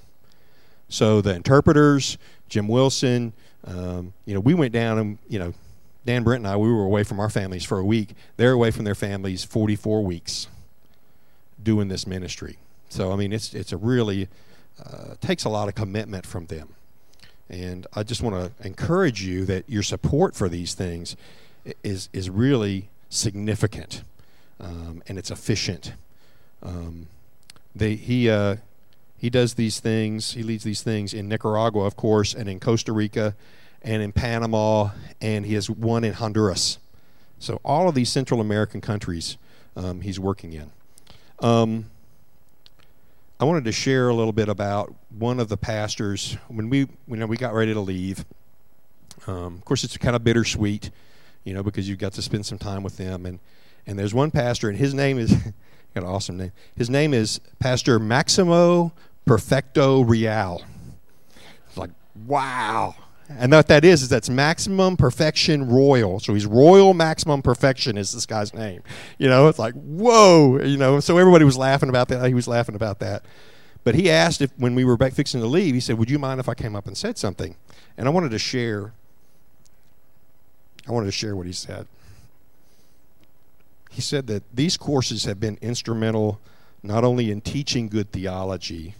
So 0.88 1.20
the 1.20 1.34
interpreters, 1.34 2.18
Jim 2.48 2.68
Wilson, 2.68 3.32
um, 3.64 4.12
you 4.24 4.34
know, 4.34 4.40
we 4.40 4.54
went 4.54 4.72
down 4.72 4.98
and, 4.98 5.18
you 5.28 5.38
know, 5.38 5.54
Dan 6.06 6.22
Brent 6.22 6.44
and 6.44 6.52
I, 6.52 6.56
we 6.56 6.72
were 6.72 6.84
away 6.84 7.04
from 7.04 7.20
our 7.20 7.30
families 7.30 7.64
for 7.64 7.78
a 7.78 7.84
week. 7.84 8.14
They're 8.36 8.52
away 8.52 8.70
from 8.70 8.84
their 8.84 8.94
families 8.94 9.44
44 9.44 10.02
weeks 10.02 10.48
doing 11.62 11.88
this 11.88 12.06
ministry. 12.06 12.58
So, 12.88 13.12
I 13.12 13.16
mean, 13.16 13.32
it's, 13.32 13.54
it's 13.54 13.72
a 13.72 13.76
really 13.76 14.28
uh, 14.84 15.14
takes 15.20 15.44
a 15.44 15.48
lot 15.48 15.68
of 15.68 15.74
commitment 15.74 16.26
from 16.26 16.46
them. 16.46 16.74
And 17.50 17.86
I 17.92 18.04
just 18.04 18.22
want 18.22 18.36
to 18.36 18.66
encourage 18.66 19.22
you 19.22 19.44
that 19.46 19.68
your 19.68 19.82
support 19.82 20.34
for 20.36 20.48
these 20.48 20.74
things 20.74 21.16
is 21.82 22.08
is 22.12 22.30
really 22.30 22.88
significant, 23.08 24.02
um, 24.60 25.02
and 25.08 25.18
it's 25.18 25.30
efficient. 25.30 25.92
Um, 26.62 27.08
they 27.74 27.96
he 27.96 28.30
uh, 28.30 28.56
he 29.18 29.30
does 29.30 29.54
these 29.54 29.80
things. 29.80 30.32
He 30.34 30.44
leads 30.44 30.62
these 30.62 30.82
things 30.82 31.12
in 31.12 31.28
Nicaragua, 31.28 31.84
of 31.84 31.96
course, 31.96 32.34
and 32.34 32.48
in 32.48 32.60
Costa 32.60 32.92
Rica, 32.92 33.34
and 33.82 34.02
in 34.02 34.12
Panama, 34.12 34.90
and 35.20 35.46
he 35.46 35.54
has 35.54 35.70
one 35.70 36.04
in 36.04 36.12
Honduras. 36.12 36.78
So 37.38 37.60
all 37.64 37.88
of 37.88 37.94
these 37.94 38.10
Central 38.10 38.40
American 38.40 38.80
countries, 38.80 39.36
um, 39.76 40.02
he's 40.02 40.20
working 40.20 40.52
in. 40.52 40.70
Um, 41.40 41.90
I 43.38 43.44
wanted 43.44 43.64
to 43.64 43.72
share 43.72 44.10
a 44.10 44.14
little 44.14 44.32
bit 44.32 44.50
about 44.50 44.94
one 45.18 45.40
of 45.40 45.48
the 45.48 45.56
pastors 45.56 46.36
when 46.48 46.68
we 46.68 46.88
when 47.06 47.26
we 47.26 47.36
got 47.38 47.54
ready 47.54 47.72
to 47.72 47.80
leave. 47.80 48.26
Um, 49.26 49.56
of 49.56 49.64
course, 49.64 49.82
it's 49.84 49.96
kind 49.96 50.14
of 50.14 50.22
bittersweet, 50.22 50.90
you 51.44 51.54
know, 51.54 51.62
because 51.62 51.88
you've 51.88 51.98
got 51.98 52.12
to 52.14 52.22
spend 52.22 52.44
some 52.44 52.58
time 52.58 52.82
with 52.82 52.98
them, 52.98 53.24
and 53.24 53.40
And 53.86 53.98
there's 53.98 54.12
one 54.12 54.30
pastor, 54.30 54.68
and 54.68 54.76
his 54.76 54.92
name 54.92 55.18
is 55.18 55.32
got 55.94 56.04
an 56.04 56.04
awesome 56.04 56.36
name. 56.36 56.52
His 56.76 56.90
name 56.90 57.14
is 57.14 57.40
Pastor 57.58 57.98
Maximo 57.98 58.92
Perfecto 59.24 60.02
Real. 60.02 60.62
It's 61.68 61.76
like, 61.76 61.90
wow. 62.26 62.94
And 63.38 63.52
what 63.52 63.68
that 63.68 63.84
is, 63.84 64.02
is 64.02 64.08
that's 64.08 64.28
maximum 64.28 64.96
perfection 64.96 65.68
royal. 65.68 66.18
So 66.20 66.34
he's 66.34 66.46
royal 66.46 66.94
maximum 66.94 67.42
perfection 67.42 67.96
is 67.96 68.12
this 68.12 68.26
guy's 68.26 68.52
name. 68.52 68.82
You 69.18 69.28
know, 69.28 69.48
it's 69.48 69.58
like, 69.58 69.74
whoa, 69.74 70.60
you 70.60 70.76
know, 70.76 71.00
so 71.00 71.16
everybody 71.16 71.44
was 71.44 71.56
laughing 71.56 71.88
about 71.88 72.08
that. 72.08 72.26
He 72.26 72.34
was 72.34 72.48
laughing 72.48 72.74
about 72.74 72.98
that. 72.98 73.22
But 73.84 73.94
he 73.94 74.10
asked 74.10 74.42
if 74.42 74.50
when 74.58 74.74
we 74.74 74.84
were 74.84 74.96
back 74.96 75.14
fixing 75.14 75.40
to 75.40 75.46
leave, 75.46 75.74
he 75.74 75.80
said, 75.80 75.96
Would 75.96 76.10
you 76.10 76.18
mind 76.18 76.38
if 76.40 76.48
I 76.48 76.54
came 76.54 76.76
up 76.76 76.86
and 76.86 76.96
said 76.96 77.16
something? 77.16 77.56
And 77.96 78.06
I 78.06 78.10
wanted 78.10 78.30
to 78.32 78.38
share 78.38 78.92
I 80.88 80.92
wanted 80.92 81.06
to 81.06 81.12
share 81.12 81.36
what 81.36 81.46
he 81.46 81.52
said. 81.52 81.86
He 83.90 84.00
said 84.00 84.26
that 84.28 84.42
these 84.54 84.76
courses 84.76 85.24
have 85.24 85.40
been 85.40 85.58
instrumental 85.60 86.40
not 86.82 87.04
only 87.04 87.30
in 87.30 87.40
teaching 87.40 87.88
good 87.88 88.10
theology, 88.12 88.94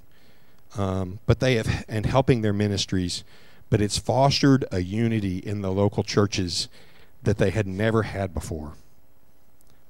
um, 0.76 1.18
but 1.26 1.40
they 1.40 1.54
have 1.54 1.84
and 1.88 2.06
helping 2.06 2.42
their 2.42 2.52
ministries, 2.52 3.24
but 3.70 3.80
it's 3.80 3.96
fostered 3.96 4.64
a 4.70 4.80
unity 4.80 5.38
in 5.38 5.62
the 5.62 5.70
local 5.70 6.02
churches 6.02 6.68
that 7.22 7.38
they 7.38 7.50
had 7.50 7.66
never 7.66 8.02
had 8.02 8.34
before. 8.34 8.72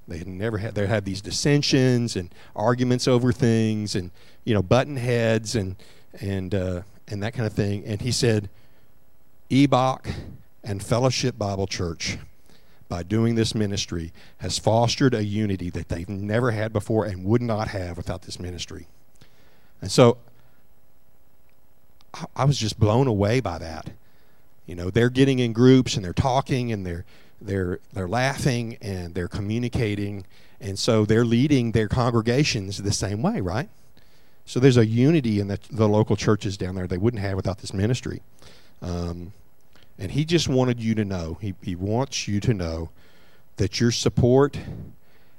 They 0.07 0.19
had 0.19 0.29
never 0.29 0.59
had 0.59 0.75
they 0.75 0.87
had 0.87 1.05
these 1.05 1.21
dissensions 1.21 2.17
and 2.17 2.35
arguments 2.55 3.09
over 3.09 3.33
things 3.33 3.95
and 3.95 4.11
you 4.45 4.53
know 4.55 4.63
button 4.63 4.97
heads 4.97 5.55
and 5.55 5.77
and 6.21 6.55
uh, 6.55 6.83
and 7.09 7.23
that 7.23 7.33
kind 7.33 7.47
of 7.47 7.53
thing. 7.53 7.85
And 7.85 8.01
he 8.01 8.13
said, 8.13 8.49
EBOC 9.51 10.13
and 10.63 10.83
Fellowship 10.83 11.39
Bible 11.39 11.67
Church, 11.67 12.19
by 12.89 13.03
doing 13.03 13.35
this 13.35 13.55
ministry, 13.55 14.13
has 14.39 14.59
fostered 14.59 15.15
a 15.15 15.25
unity 15.25 15.71
that 15.71 15.89
they've 15.89 16.09
never 16.09 16.51
had 16.51 16.73
before 16.73 17.05
and 17.05 17.25
would 17.25 17.43
not 17.43 17.69
have 17.69 17.97
without 17.97 18.23
this 18.23 18.39
ministry. 18.39 18.87
And 19.81 19.91
so 19.91 20.19
I 22.35 22.45
was 22.45 22.59
just 22.59 22.79
blown 22.79 23.07
away 23.07 23.41
by 23.41 23.59
that. 23.59 23.91
You 24.67 24.75
know, 24.75 24.91
they're 24.91 25.11
getting 25.11 25.39
in 25.39 25.53
groups 25.53 25.97
and 25.97 26.05
they're 26.05 26.13
talking 26.13 26.73
and 26.73 26.85
they're 26.87 27.05
they're 27.41 27.81
they're 27.93 28.09
laughing 28.09 28.77
and 28.81 29.15
they're 29.15 29.29
communicating 29.29 30.25
and 30.61 30.79
so 30.79 31.05
they're 31.05 31.25
leading 31.25 31.73
their 31.73 31.89
congregations 31.89 32.83
the 32.83 32.93
same 32.93 33.23
way, 33.23 33.41
right? 33.41 33.69
So 34.45 34.61
there's 34.61 34.77
a 34.77 34.87
unity 34.87 35.41
in 35.41 35.49
the, 35.49 35.59
the 35.71 35.89
local 35.89 36.17
churches 36.17 36.57
down 36.57 36.75
there 36.75 36.87
they 36.87 36.99
wouldn't 36.99 37.23
have 37.23 37.37
without 37.37 37.59
this 37.59 37.73
ministry. 37.73 38.21
Um, 38.83 39.33
and 39.99 40.11
he 40.11 40.25
just 40.25 40.49
wanted 40.49 40.81
you 40.81 40.95
to 40.97 41.05
know, 41.05 41.39
he, 41.41 41.55
he 41.63 41.75
wants 41.75 42.27
you 42.27 42.41
to 42.41 42.55
know 42.55 42.91
that 43.57 43.81
your 43.81 43.91
support 43.91 44.59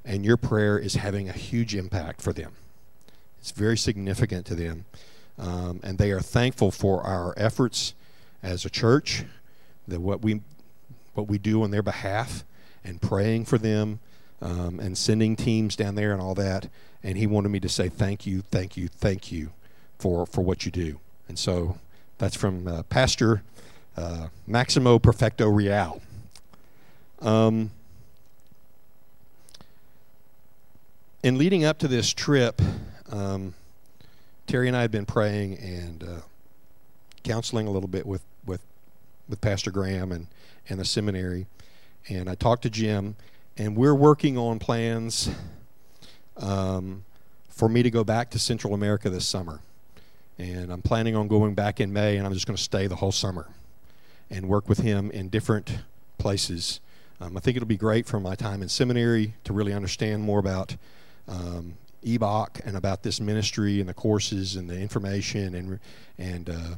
and 0.05 0.23
your 0.23 0.37
prayer 0.37 0.77
is 0.77 0.95
having 0.95 1.29
a 1.29 1.33
huge 1.33 1.75
impact 1.75 2.21
for 2.21 2.33
them. 2.33 2.53
It's 3.39 3.51
very 3.51 3.77
significant 3.77 4.45
to 4.47 4.55
them. 4.55 4.85
Um, 5.37 5.79
and 5.83 5.97
they 5.97 6.11
are 6.11 6.19
thankful 6.19 6.71
for 6.71 7.01
our 7.01 7.33
efforts 7.37 7.93
as 8.43 8.65
a 8.65 8.69
church, 8.69 9.23
that 9.87 10.01
what 10.01 10.21
we, 10.21 10.41
what 11.13 11.27
we 11.27 11.37
do 11.37 11.63
on 11.63 11.71
their 11.71 11.81
behalf, 11.81 12.43
and 12.83 13.01
praying 13.01 13.45
for 13.45 13.57
them, 13.57 13.99
um, 14.41 14.79
and 14.79 14.97
sending 14.97 15.35
teams 15.35 15.75
down 15.75 15.95
there 15.95 16.11
and 16.11 16.21
all 16.21 16.35
that. 16.35 16.67
And 17.03 17.17
he 17.17 17.27
wanted 17.27 17.49
me 17.49 17.59
to 17.59 17.69
say 17.69 17.89
thank 17.89 18.25
you, 18.25 18.41
thank 18.41 18.77
you, 18.77 18.87
thank 18.87 19.31
you 19.31 19.51
for, 19.97 20.25
for 20.25 20.41
what 20.41 20.65
you 20.65 20.71
do. 20.71 20.99
And 21.27 21.37
so 21.37 21.77
that's 22.17 22.35
from 22.35 22.67
uh, 22.67 22.83
Pastor 22.83 23.43
uh, 23.97 24.27
Maximo 24.47 24.99
Perfecto 24.99 25.47
Real. 25.47 26.01
Um, 27.19 27.71
in 31.23 31.37
leading 31.37 31.63
up 31.63 31.77
to 31.79 31.87
this 31.87 32.13
trip, 32.13 32.61
um, 33.11 33.53
Terry 34.51 34.67
and 34.67 34.75
I 34.75 34.81
had 34.81 34.91
been 34.91 35.05
praying 35.05 35.59
and 35.59 36.03
uh, 36.03 36.19
counseling 37.23 37.67
a 37.67 37.71
little 37.71 37.87
bit 37.87 38.05
with, 38.05 38.21
with, 38.45 38.59
with 39.29 39.39
Pastor 39.39 39.71
Graham 39.71 40.11
and, 40.11 40.27
and 40.67 40.77
the 40.77 40.83
seminary. 40.83 41.45
And 42.09 42.29
I 42.29 42.35
talked 42.35 42.63
to 42.63 42.69
Jim, 42.69 43.15
and 43.57 43.77
we're 43.77 43.95
working 43.95 44.37
on 44.37 44.59
plans 44.59 45.29
um, 46.35 47.05
for 47.47 47.69
me 47.69 47.81
to 47.81 47.89
go 47.89 48.03
back 48.03 48.29
to 48.31 48.39
Central 48.39 48.73
America 48.73 49.09
this 49.09 49.25
summer. 49.25 49.61
And 50.37 50.69
I'm 50.69 50.81
planning 50.81 51.15
on 51.15 51.29
going 51.29 51.53
back 51.53 51.79
in 51.79 51.93
May, 51.93 52.17
and 52.17 52.27
I'm 52.27 52.33
just 52.33 52.45
going 52.45 52.57
to 52.57 52.61
stay 52.61 52.87
the 52.87 52.97
whole 52.97 53.13
summer 53.13 53.47
and 54.29 54.49
work 54.49 54.67
with 54.67 54.79
him 54.79 55.11
in 55.11 55.29
different 55.29 55.77
places. 56.17 56.81
Um, 57.21 57.37
I 57.37 57.39
think 57.39 57.55
it'll 57.55 57.69
be 57.69 57.77
great 57.77 58.05
for 58.05 58.19
my 58.19 58.35
time 58.35 58.61
in 58.61 58.67
seminary 58.67 59.35
to 59.45 59.53
really 59.53 59.71
understand 59.71 60.23
more 60.23 60.39
about 60.39 60.75
um, 61.29 61.75
EBOC 62.03 62.65
and 62.65 62.75
about 62.75 63.03
this 63.03 63.19
ministry 63.19 63.79
and 63.79 63.87
the 63.87 63.93
courses 63.93 64.55
and 64.55 64.69
the 64.69 64.79
information 64.79 65.55
and 65.55 65.79
and 66.17 66.49
uh, 66.49 66.75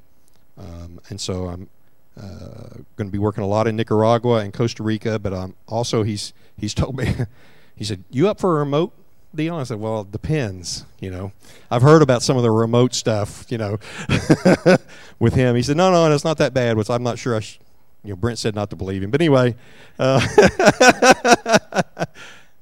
um, 0.58 1.00
and 1.10 1.20
so 1.20 1.46
I'm 1.46 1.70
uh, 2.18 2.78
going 2.96 3.08
to 3.08 3.12
be 3.12 3.18
working 3.18 3.44
a 3.44 3.48
lot 3.48 3.68
in 3.68 3.76
Nicaragua 3.76 4.38
and 4.38 4.54
Costa 4.54 4.84
Rica. 4.84 5.20
But 5.20 5.34
um, 5.34 5.56
also 5.68 6.04
he's 6.04 6.34
he's 6.58 6.74
told 6.74 6.98
me 6.98 7.16
he 7.76 7.84
said 7.84 8.04
you 8.10 8.28
up 8.28 8.40
for 8.40 8.58
a 8.58 8.60
remote 8.60 8.94
deal? 9.36 9.56
I 9.56 9.64
said, 9.64 9.80
well, 9.80 10.02
it 10.02 10.12
depends. 10.12 10.86
You 11.00 11.12
know, 11.12 11.32
I've 11.70 11.82
heard 11.82 12.02
about 12.02 12.22
some 12.22 12.38
of 12.38 12.44
the 12.44 12.52
remote 12.52 12.94
stuff. 12.94 13.46
You 13.50 13.58
know, 13.58 13.80
with 15.20 15.34
him. 15.34 15.56
He 15.56 15.64
said, 15.64 15.78
no, 15.78 15.92
no, 15.92 16.14
it's 16.14 16.24
not 16.24 16.38
that 16.38 16.54
bad. 16.54 16.78
Which 16.78 16.90
I'm 16.90 17.04
not 17.04 17.20
sure. 17.20 17.36
I, 17.36 17.40
sh-. 17.40 17.60
you 18.04 18.12
know, 18.12 18.16
Brent 18.16 18.40
said 18.40 18.56
not 18.56 18.70
to 18.70 18.76
believe 18.76 19.04
him, 19.04 19.12
but 19.12 19.22
anyway. 19.22 19.56
Uh, 19.98 20.20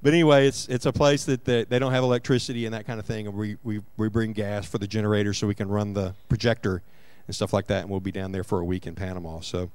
but 0.01 0.13
anyway, 0.13 0.47
it's 0.47 0.67
it's 0.67 0.85
a 0.85 0.93
place 0.93 1.25
that 1.25 1.45
they, 1.45 1.63
they 1.63 1.79
don't 1.79 1.91
have 1.91 2.03
electricity 2.03 2.65
and 2.65 2.73
that 2.73 2.85
kind 2.85 2.99
of 2.99 3.05
thing, 3.05 3.27
and 3.27 3.35
we, 3.35 3.57
we 3.63 3.81
we 3.97 4.09
bring 4.09 4.33
gas 4.33 4.65
for 4.65 4.77
the 4.77 4.87
generator 4.87 5.33
so 5.33 5.47
we 5.47 5.55
can 5.55 5.69
run 5.69 5.93
the 5.93 6.13
projector 6.29 6.81
and 7.27 7.35
stuff 7.35 7.53
like 7.53 7.67
that, 7.67 7.81
and 7.81 7.89
we'll 7.89 7.99
be 7.99 8.11
down 8.11 8.31
there 8.31 8.43
for 8.43 8.59
a 8.59 8.65
week 8.65 8.87
in 8.87 8.95
Panama. 8.95 9.39
So. 9.41 9.71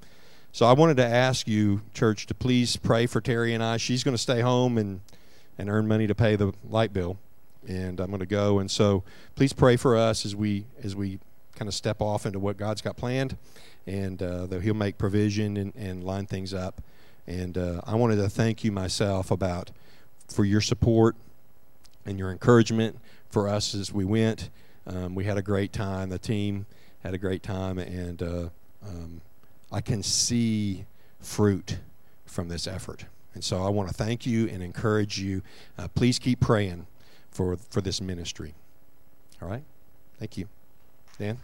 So 0.52 0.64
I 0.64 0.73
wanted 0.73 0.97
to 0.97 1.04
ask 1.04 1.47
you, 1.47 1.83
church, 1.92 2.25
to 2.28 2.35
please 2.35 2.78
pray 2.78 3.04
for 3.04 3.21
Terry 3.21 3.52
and 3.52 3.62
I. 3.62 3.76
She's 3.76 4.02
going 4.02 4.14
to 4.14 4.23
stay 4.23 4.40
home 4.40 4.78
and 4.78 5.02
and 5.59 5.68
earn 5.68 5.87
money 5.87 6.06
to 6.06 6.14
pay 6.14 6.35
the 6.37 6.54
light 6.68 6.95
bill. 6.95 7.18
And 7.68 8.00
I'm 8.00 8.09
going 8.09 8.21
to 8.21 8.26
go. 8.26 8.59
And 8.59 8.71
so 8.71 9.02
please 9.35 9.52
pray 9.52 9.76
for 9.76 9.97
us 9.97 10.25
as 10.25 10.35
we 10.35 10.64
as 10.83 10.97
we 10.97 11.18
kind 11.56 11.68
of 11.68 11.75
step 11.75 12.00
off 12.00 12.25
into 12.25 12.38
what 12.38 12.56
God's 12.56 12.80
got 12.80 12.97
planned, 12.97 13.37
and 13.87 14.23
uh, 14.23 14.47
that 14.47 14.62
He'll 14.62 14.73
make 14.73 14.97
provision 14.97 15.59
and, 15.59 15.75
and 15.75 16.04
line 16.04 16.25
things 16.26 16.54
up. 16.54 16.80
And 17.26 17.59
uh, 17.59 17.80
I 17.85 17.95
wanted 17.97 18.16
to 18.16 18.28
thank 18.28 18.64
you 18.64 18.73
myself 18.73 19.30
about 19.30 19.71
for 20.28 20.45
your 20.45 20.61
support 20.61 21.16
and 22.04 22.18
your 22.18 22.30
encouragement 22.30 22.99
for 23.30 23.49
us 23.49 23.75
as 23.75 23.92
we 23.92 24.04
went. 24.04 24.50
Um, 24.87 25.14
we 25.14 25.25
had 25.25 25.37
a 25.37 25.42
great 25.42 25.73
time. 25.73 26.09
The 26.09 26.18
team 26.18 26.66
had 27.00 27.14
a 27.14 27.18
great 27.18 27.42
time, 27.42 27.78
and 27.78 28.23
uh, 28.23 28.49
um, 28.87 29.21
I 29.73 29.80
can 29.80 30.02
see 30.02 30.87
fruit 31.21 31.78
from 32.25 32.49
this 32.49 32.66
effort. 32.66 33.06
And 33.35 33.45
so 33.45 33.62
I 33.62 33.68
want 33.68 33.88
to 33.88 33.95
thank 33.95 34.25
you 34.26 34.49
and 34.49 34.62
encourage 34.62 35.18
you. 35.18 35.42
Uh, 35.76 35.88
please 35.88 36.18
keep 36.18 36.40
praying 36.40 36.87
for, 37.30 37.56
for 37.56 37.80
this 37.80 38.00
ministry. 38.00 38.54
All 39.42 39.49
right? 39.49 39.62
Thank 40.18 40.38
you. 40.38 40.49
Dan? 41.18 41.38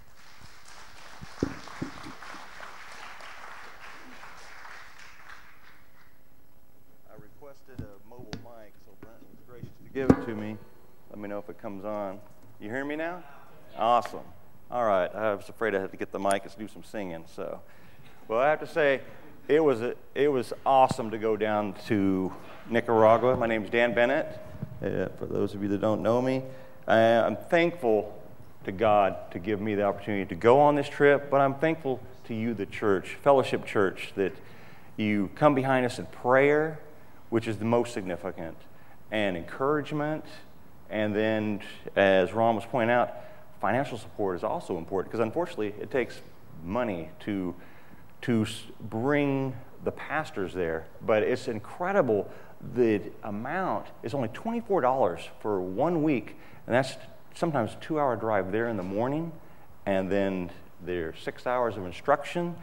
I 1.42 1.48
requested 7.18 7.80
a 7.80 8.08
mobile 8.08 8.30
mic, 8.42 8.72
so 8.86 8.92
Brent 9.00 9.20
was 9.30 9.40
gracious 9.46 9.68
to 9.68 9.81
give 9.92 10.08
it 10.08 10.24
to 10.24 10.34
me. 10.34 10.56
Let 11.10 11.18
me 11.18 11.28
know 11.28 11.38
if 11.38 11.50
it 11.50 11.60
comes 11.60 11.84
on. 11.84 12.18
You 12.60 12.70
hear 12.70 12.84
me 12.84 12.96
now? 12.96 13.22
Awesome. 13.76 14.20
All 14.70 14.84
right. 14.86 15.14
I 15.14 15.34
was 15.34 15.50
afraid 15.50 15.74
I 15.74 15.80
had 15.80 15.90
to 15.90 15.98
get 15.98 16.12
the 16.12 16.18
mic 16.18 16.44
and 16.44 16.58
do 16.58 16.66
some 16.66 16.82
singing. 16.82 17.24
So, 17.34 17.60
well, 18.26 18.38
I 18.38 18.48
have 18.48 18.60
to 18.60 18.66
say, 18.66 19.02
it 19.48 19.62
was, 19.62 19.82
a, 19.82 19.94
it 20.14 20.28
was 20.28 20.54
awesome 20.64 21.10
to 21.10 21.18
go 21.18 21.36
down 21.36 21.74
to 21.88 22.32
Nicaragua. 22.70 23.36
My 23.36 23.46
name 23.46 23.64
is 23.64 23.70
Dan 23.70 23.92
Bennett. 23.92 24.40
Uh, 24.82 25.08
for 25.18 25.26
those 25.26 25.54
of 25.54 25.62
you 25.62 25.68
that 25.68 25.82
don't 25.82 26.02
know 26.02 26.22
me, 26.22 26.42
I'm 26.88 27.36
thankful 27.36 28.18
to 28.64 28.72
God 28.72 29.30
to 29.32 29.38
give 29.38 29.60
me 29.60 29.74
the 29.74 29.82
opportunity 29.82 30.24
to 30.26 30.34
go 30.34 30.58
on 30.58 30.74
this 30.74 30.88
trip, 30.88 31.28
but 31.28 31.42
I'm 31.42 31.56
thankful 31.56 32.00
to 32.28 32.34
you, 32.34 32.54
the 32.54 32.66
church, 32.66 33.16
Fellowship 33.22 33.66
Church, 33.66 34.12
that 34.16 34.32
you 34.96 35.30
come 35.34 35.54
behind 35.54 35.84
us 35.84 35.98
in 35.98 36.06
prayer, 36.06 36.80
which 37.28 37.46
is 37.46 37.58
the 37.58 37.64
most 37.64 37.92
significant, 37.92 38.56
and 39.12 39.36
encouragement. 39.36 40.24
And 40.90 41.14
then, 41.14 41.60
as 41.94 42.32
Ron 42.32 42.56
was 42.56 42.64
pointing 42.64 42.90
out, 42.90 43.14
financial 43.60 43.96
support 43.96 44.36
is 44.36 44.42
also 44.42 44.76
important 44.76 45.12
because 45.12 45.24
unfortunately 45.24 45.74
it 45.80 45.92
takes 45.92 46.20
money 46.64 47.08
to 47.20 47.54
to 48.22 48.46
bring 48.80 49.54
the 49.84 49.92
pastors 49.92 50.54
there. 50.54 50.86
But 51.04 51.22
it's 51.22 51.48
incredible. 51.48 52.30
The 52.74 53.02
amount 53.24 53.86
is 54.02 54.14
only 54.14 54.28
$24 54.28 55.28
for 55.40 55.60
one 55.60 56.02
week, 56.02 56.36
and 56.66 56.74
that's 56.74 56.96
sometimes 57.34 57.72
a 57.72 57.76
two 57.76 57.98
hour 57.98 58.16
drive 58.16 58.52
there 58.52 58.68
in 58.68 58.76
the 58.76 58.82
morning, 58.82 59.32
and 59.86 60.10
then 60.10 60.50
there's 60.84 61.18
six 61.18 61.46
hours 61.46 61.76
of 61.76 61.84
instruction, 61.84 62.56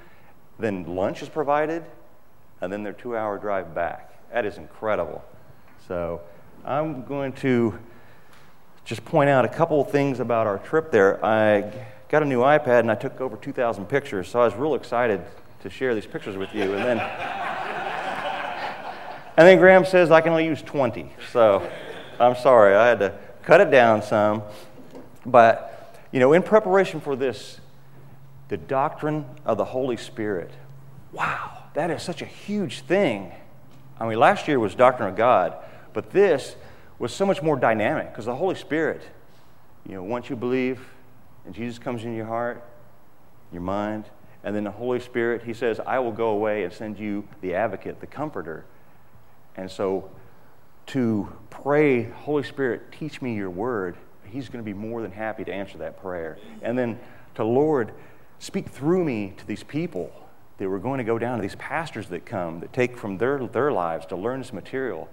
then 0.57 0.95
lunch 0.95 1.21
is 1.21 1.29
provided, 1.29 1.83
and 2.61 2.71
then 2.71 2.83
their 2.83 2.93
two 2.93 3.15
hour 3.15 3.37
drive 3.37 3.75
back. 3.75 4.31
That 4.31 4.45
is 4.45 4.57
incredible. 4.57 5.23
So 5.87 6.21
I'm 6.65 7.03
going 7.05 7.33
to 7.33 7.79
just 8.83 9.05
point 9.05 9.29
out 9.29 9.45
a 9.45 9.47
couple 9.47 9.81
of 9.81 9.91
things 9.91 10.19
about 10.19 10.47
our 10.47 10.57
trip 10.59 10.91
there. 10.91 11.23
I 11.23 11.71
got 12.09 12.21
a 12.21 12.25
new 12.25 12.39
iPad 12.39 12.81
and 12.81 12.91
I 12.91 12.95
took 12.95 13.21
over 13.21 13.37
2,000 13.37 13.85
pictures, 13.85 14.27
so 14.27 14.41
I 14.41 14.45
was 14.45 14.55
real 14.55 14.75
excited 14.75 15.21
to 15.61 15.69
share 15.69 15.95
these 15.95 16.05
pictures 16.05 16.35
with 16.37 16.53
you. 16.53 16.73
And 16.73 16.83
then, 16.83 16.99
and 19.37 19.47
then 19.47 19.57
Graham 19.57 19.85
says 19.85 20.11
I 20.11 20.21
can 20.21 20.31
only 20.31 20.45
use 20.45 20.61
20. 20.61 21.11
So 21.31 21.69
I'm 22.19 22.35
sorry, 22.35 22.75
I 22.75 22.87
had 22.87 22.99
to 22.99 23.13
cut 23.43 23.61
it 23.61 23.71
down 23.71 24.01
some. 24.01 24.43
But, 25.25 25.97
you 26.11 26.19
know, 26.19 26.33
in 26.33 26.43
preparation 26.43 26.99
for 26.99 27.15
this, 27.15 27.61
the 28.49 28.57
doctrine 28.57 29.25
of 29.45 29.57
the 29.57 29.65
Holy 29.65 29.97
Spirit, 29.97 30.51
wow, 31.13 31.63
that 31.73 31.89
is 31.91 32.01
such 32.01 32.21
a 32.21 32.25
huge 32.25 32.81
thing. 32.81 33.31
I 33.99 34.07
mean, 34.07 34.19
last 34.19 34.47
year 34.47 34.59
was 34.59 34.75
Doctrine 34.75 35.09
of 35.09 35.15
God, 35.15 35.55
but 35.93 36.11
this 36.11 36.55
was 36.97 37.13
so 37.13 37.25
much 37.25 37.41
more 37.41 37.55
dynamic 37.55 38.11
because 38.11 38.25
the 38.25 38.35
Holy 38.35 38.55
Spirit, 38.55 39.01
you 39.87 39.95
know, 39.95 40.03
once 40.03 40.29
you 40.29 40.35
believe 40.35 40.79
and 41.45 41.55
Jesus 41.55 41.79
comes 41.79 42.03
in 42.03 42.15
your 42.15 42.25
heart, 42.25 42.63
your 43.51 43.61
mind, 43.61 44.05
and 44.43 44.55
then 44.55 44.63
the 44.63 44.71
Holy 44.71 44.99
Spirit, 44.99 45.43
He 45.43 45.53
says, 45.53 45.79
I 45.79 45.99
will 45.99 46.11
go 46.11 46.29
away 46.29 46.63
and 46.63 46.71
send 46.71 46.99
you 46.99 47.27
the 47.41 47.55
advocate, 47.55 47.99
the 47.99 48.07
comforter. 48.07 48.65
And 49.55 49.69
so 49.69 50.09
to 50.87 51.31
pray, 51.49 52.03
Holy 52.03 52.43
Spirit, 52.43 52.91
teach 52.91 53.21
me 53.21 53.35
your 53.35 53.49
word, 53.49 53.95
He's 54.25 54.47
going 54.47 54.63
to 54.63 54.65
be 54.65 54.77
more 54.77 55.01
than 55.01 55.11
happy 55.11 55.43
to 55.43 55.51
answer 55.51 55.77
that 55.79 56.01
prayer. 56.01 56.37
And 56.61 56.77
then 56.77 56.99
to 57.35 57.43
Lord, 57.43 57.93
speak 58.37 58.69
through 58.69 59.03
me 59.03 59.33
to 59.37 59.47
these 59.47 59.63
people 59.63 60.11
that 60.57 60.69
we're 60.69 60.79
going 60.79 60.99
to 60.99 61.03
go 61.03 61.17
down 61.17 61.37
to 61.37 61.41
these 61.41 61.55
pastors 61.55 62.07
that 62.09 62.25
come 62.25 62.59
that 62.59 62.73
take 62.73 62.97
from 62.97 63.17
their, 63.17 63.45
their 63.47 63.71
lives 63.71 64.05
to 64.07 64.15
learn 64.15 64.39
this 64.39 64.53
material. 64.53 65.09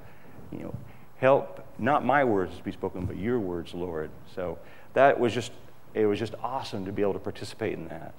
You 0.52 0.58
know, 0.60 0.74
help 1.18 1.64
not 1.78 2.04
my 2.04 2.24
words 2.24 2.56
to 2.56 2.62
be 2.62 2.72
spoken, 2.72 3.04
but 3.04 3.16
your 3.16 3.38
words, 3.38 3.74
Lord. 3.74 4.10
So 4.34 4.58
that 4.94 5.18
was 5.18 5.32
just 5.32 5.52
it 5.96 6.04
was 6.04 6.18
just 6.18 6.34
awesome 6.42 6.84
to 6.84 6.92
be 6.92 7.00
able 7.00 7.14
to 7.14 7.18
participate 7.18 7.72
in 7.72 7.88
that. 7.88 8.14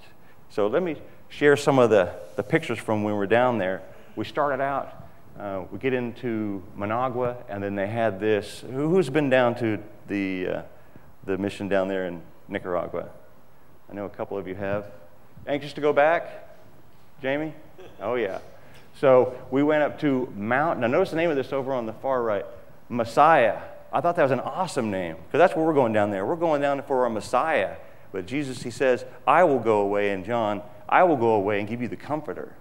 So 0.49 0.65
let 0.65 0.81
me 0.81 0.95
share 1.29 1.55
some 1.55 1.77
of 1.77 1.91
the, 1.91 2.11
the 2.35 2.41
pictures 2.41 2.79
from 2.79 3.03
when 3.03 3.13
we 3.13 3.19
were 3.19 3.27
down 3.27 3.59
there. 3.59 3.83
We 4.15 4.25
started 4.25 4.63
out, 4.63 5.07
uh, 5.39 5.63
we 5.71 5.77
get 5.77 5.93
into 5.93 6.63
Managua, 6.75 7.37
and 7.47 7.61
then 7.61 7.75
they 7.75 7.85
had 7.85 8.19
this. 8.19 8.63
Who, 8.71 8.97
has 8.97 9.11
been 9.11 9.29
down 9.29 9.53
to 9.55 9.77
the, 10.07 10.47
uh, 10.47 10.61
the 11.25 11.37
mission 11.37 11.67
down 11.67 11.87
there 11.87 12.07
in 12.07 12.21
Nicaragua? 12.47 13.09
I 13.91 13.93
know 13.93 14.05
a 14.05 14.09
couple 14.09 14.37
of 14.37 14.47
you 14.47 14.55
have. 14.55 14.85
Anxious 15.45 15.73
to 15.73 15.81
go 15.81 15.93
back? 15.93 16.49
Jamie? 17.21 17.53
Oh, 18.01 18.15
yeah. 18.15 18.39
So 18.99 19.37
we 19.51 19.63
went 19.63 19.83
up 19.83 19.99
to 20.01 20.31
Mount. 20.35 20.79
Now, 20.79 20.87
notice 20.87 21.11
the 21.11 21.17
name 21.17 21.29
of 21.29 21.35
this 21.35 21.53
over 21.53 21.73
on 21.73 21.85
the 21.85 21.93
far 21.93 22.23
right 22.23 22.45
Messiah. 22.89 23.59
I 23.93 24.01
thought 24.01 24.15
that 24.15 24.23
was 24.23 24.31
an 24.31 24.39
awesome 24.39 24.91
name 24.91 25.15
because 25.15 25.37
that's 25.37 25.55
where 25.55 25.65
we're 25.65 25.73
going 25.73 25.93
down 25.93 26.11
there. 26.11 26.25
We're 26.25 26.35
going 26.35 26.61
down 26.61 26.81
for 26.83 27.05
a 27.05 27.09
Messiah. 27.09 27.75
But 28.11 28.25
Jesus, 28.25 28.63
he 28.63 28.71
says, 28.71 29.05
I 29.25 29.43
will 29.43 29.59
go 29.59 29.81
away, 29.81 30.11
and 30.11 30.25
John, 30.25 30.61
I 30.87 31.03
will 31.03 31.17
go 31.17 31.31
away 31.31 31.59
and 31.59 31.67
give 31.67 31.81
you 31.81 31.87
the 31.87 31.97
comforter, 31.97 32.53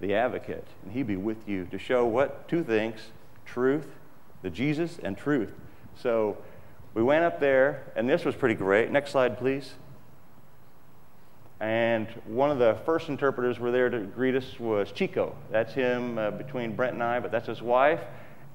the 0.00 0.14
advocate, 0.14 0.66
and 0.82 0.92
he'll 0.92 1.06
be 1.06 1.16
with 1.16 1.48
you 1.48 1.66
to 1.66 1.78
show 1.78 2.06
what? 2.06 2.48
Two 2.48 2.64
things 2.64 2.98
truth, 3.44 3.86
the 4.42 4.50
Jesus, 4.50 4.98
and 5.02 5.16
truth. 5.16 5.52
So 5.96 6.36
we 6.94 7.02
went 7.02 7.24
up 7.24 7.40
there, 7.40 7.84
and 7.96 8.08
this 8.08 8.24
was 8.24 8.34
pretty 8.34 8.54
great. 8.54 8.90
Next 8.90 9.12
slide, 9.12 9.38
please. 9.38 9.74
And 11.60 12.06
one 12.26 12.50
of 12.50 12.58
the 12.58 12.78
first 12.86 13.08
interpreters 13.08 13.58
were 13.58 13.72
there 13.72 13.90
to 13.90 14.00
greet 14.00 14.36
us 14.36 14.60
was 14.60 14.92
Chico. 14.92 15.34
That's 15.50 15.72
him 15.72 16.16
uh, 16.16 16.30
between 16.30 16.76
Brent 16.76 16.94
and 16.94 17.02
I, 17.02 17.18
but 17.18 17.32
that's 17.32 17.48
his 17.48 17.60
wife. 17.60 18.00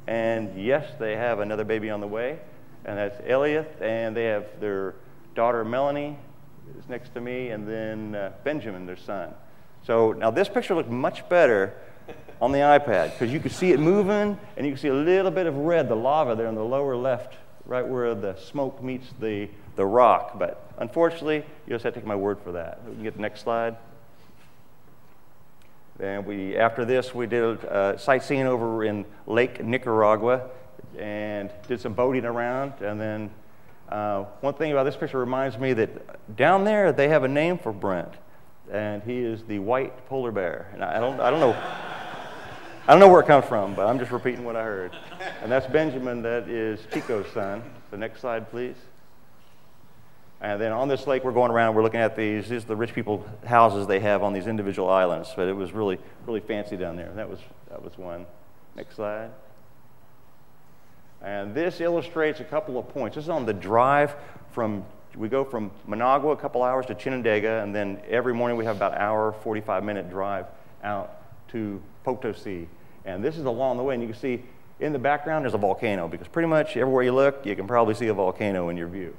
And 0.07 0.62
yes, 0.62 0.93
they 1.00 1.15
have 1.15 1.39
another 1.39 1.63
baby 1.63 1.89
on 1.89 2.00
the 2.00 2.07
way, 2.07 2.39
and 2.86 2.98
that's 2.98 3.19
Eliath, 3.22 3.81
and 3.81 4.15
they 4.15 4.25
have 4.25 4.45
their 4.60 4.95
daughter 5.36 5.65
Melanie 5.65 6.17
is 6.77 6.88
next 6.89 7.13
to 7.13 7.22
me, 7.22 7.50
and 7.50 7.67
then 7.67 8.15
uh, 8.15 8.31
Benjamin, 8.43 8.86
their 8.86 8.97
son. 8.97 9.34
So 9.86 10.13
now 10.13 10.32
this 10.32 10.47
picture 10.47 10.75
looked 10.75 10.89
much 10.89 11.27
better 11.27 11.73
on 12.41 12.51
the 12.51 12.60
iPad 12.60 13.12
because 13.12 13.32
you 13.32 13.39
could 13.39 13.51
see 13.51 13.71
it 13.71 13.80
moving, 13.80 14.38
and 14.58 14.65
you 14.65 14.73
can 14.73 14.80
see 14.80 14.88
a 14.88 14.93
little 14.93 15.32
bit 15.32 15.45
of 15.45 15.56
red, 15.56 15.89
the 15.89 15.95
lava 15.95 16.36
there 16.36 16.47
in 16.47 16.56
the 16.56 16.63
lower 16.63 16.95
left, 16.95 17.36
right 17.65 17.86
where 17.86 18.15
the 18.15 18.36
smoke 18.38 18.82
meets 18.82 19.08
the, 19.19 19.49
the 19.75 19.86
rock. 19.86 20.38
But 20.38 20.69
unfortunately, 20.77 21.38
you 21.38 21.69
just 21.69 21.83
have 21.83 21.93
to 21.93 21.99
take 21.99 22.07
my 22.07 22.15
word 22.15 22.39
for 22.43 22.53
that. 22.53 22.83
We 22.86 22.93
can 22.95 23.03
get 23.03 23.15
the 23.15 23.21
next 23.21 23.41
slide. 23.41 23.75
And 25.99 26.25
we, 26.25 26.57
after 26.57 26.86
this, 26.86 27.13
we 27.13 27.27
did 27.27 27.63
uh, 27.65 27.97
sightseeing 27.97 28.47
over 28.47 28.83
in 28.83 29.05
Lake 29.27 29.63
Nicaragua 29.63 30.49
and 30.97 31.51
did 31.67 31.79
some 31.79 31.93
boating 31.93 32.25
around. 32.25 32.73
And 32.81 32.99
then 32.99 33.31
uh, 33.89 34.23
one 34.41 34.55
thing 34.55 34.71
about 34.71 34.86
this 34.86 34.95
picture 34.95 35.19
reminds 35.19 35.57
me 35.57 35.73
that 35.73 36.36
down 36.36 36.63
there 36.63 36.91
they 36.91 37.09
have 37.09 37.23
a 37.23 37.27
name 37.27 37.59
for 37.59 37.71
Brent, 37.71 38.12
and 38.71 39.03
he 39.03 39.19
is 39.19 39.43
the 39.43 39.59
white 39.59 40.07
polar 40.07 40.31
bear. 40.31 40.69
And 40.73 40.83
I 40.83 40.99
don't, 40.99 41.19
I 41.19 41.29
don't 41.29 41.39
know. 41.39 41.55
I 42.86 42.91
don't 42.91 42.99
know 42.99 43.07
where 43.07 43.21
it 43.21 43.27
comes 43.27 43.45
from, 43.45 43.75
but 43.75 43.88
I'm 43.88 43.97
just 43.97 44.12
repeating 44.12 44.43
what 44.43 44.57
I 44.57 44.63
heard. 44.63 44.91
And 45.41 45.49
that's 45.49 45.67
Benjamin, 45.67 46.21
that 46.23 46.49
is 46.49 46.81
Chico's 46.91 47.27
son. 47.33 47.63
The 47.91 47.97
next 47.97 48.19
slide, 48.19 48.49
please. 48.49 48.75
And 50.43 50.60
then 50.60 50.73
on 50.73 50.89
this 50.89 51.08
lake, 51.08 51.23
we're 51.23 51.32
going 51.32 51.51
around, 51.51 51.73
we're 51.73 51.84
looking 51.84 52.01
at 52.01 52.17
these. 52.17 52.49
These 52.49 52.65
are 52.65 52.67
the 52.67 52.75
rich 52.75 52.93
people 52.93 53.25
houses 53.45 53.88
they 53.88 54.01
have 54.01 54.23
on 54.23 54.34
these 54.34 54.45
individual 54.45 54.89
islands. 54.89 55.29
But 55.34 55.47
it 55.47 55.56
was 55.56 55.71
really, 55.71 55.97
really 56.27 56.41
fancy 56.41 56.75
down 56.75 56.97
there. 56.97 57.12
That 57.15 57.29
was, 57.29 57.39
that 57.69 57.82
was 57.82 57.97
one. 57.97 58.25
Next 58.75 58.97
slide. 58.97 59.32
And 61.21 61.56
this 61.56 61.79
illustrates 61.79 62.41
a 62.41 62.43
couple 62.43 62.77
of 62.77 62.89
points. 62.89 63.15
This 63.15 63.23
is 63.23 63.29
on 63.29 63.45
the 63.45 63.53
drive 63.53 64.15
from, 64.51 64.84
we 65.15 65.29
go 65.29 65.45
from 65.45 65.71
Managua 65.88 66.32
a 66.32 66.38
couple 66.38 66.62
hours 66.62 66.86
to 66.88 66.95
Chinandega, 66.95 67.63
and 67.63 67.73
then 67.73 68.01
every 68.10 68.34
morning 68.34 68.58
we 68.58 68.65
have 68.65 68.75
about 68.75 68.91
an 68.91 68.97
hour, 68.97 69.32
45 69.32 69.86
minute 69.86 70.10
drive 70.10 70.47
out 70.84 71.21
to 71.51 71.82
Potosi. 72.03 72.67
And 73.06 73.23
this 73.23 73.38
is 73.38 73.45
along 73.45 73.77
the 73.77 73.84
way, 73.84 73.93
and 73.93 74.03
you 74.03 74.10
can 74.10 74.19
see 74.19 74.43
in 74.82 74.91
the 74.91 74.99
background 74.99 75.45
there's 75.45 75.53
a 75.53 75.58
volcano 75.58 76.10
because 76.10 76.27
pretty 76.27 76.49
much 76.49 76.75
everywhere 76.75 77.03
you 77.03 77.13
look, 77.13 77.45
you 77.45 77.56
can 77.56 77.65
probably 77.65 77.93
see 77.93 78.08
a 78.08 78.13
volcano 78.13 78.67
in 78.67 78.75
your 78.75 78.89
view. 78.89 79.15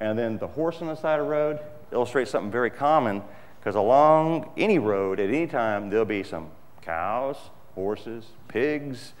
And 0.00 0.18
then 0.18 0.38
the 0.38 0.46
horse 0.46 0.80
on 0.80 0.88
the 0.88 0.94
side 0.94 1.18
of 1.18 1.26
the 1.26 1.30
road 1.30 1.60
illustrates 1.92 2.30
something 2.30 2.50
very 2.50 2.70
common 2.70 3.22
because 3.58 3.74
along 3.74 4.50
any 4.56 4.78
road 4.78 5.18
at 5.20 5.28
any 5.28 5.46
time 5.46 5.90
there'll 5.90 6.04
be 6.04 6.22
some 6.22 6.50
cows, 6.82 7.36
horses, 7.74 8.26
pigs, 8.46 9.12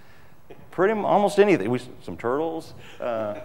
pretty 0.70 0.94
almost 0.94 1.38
anything. 1.38 1.78
Some 2.02 2.16
turtles. 2.16 2.74
Uh, 3.00 3.38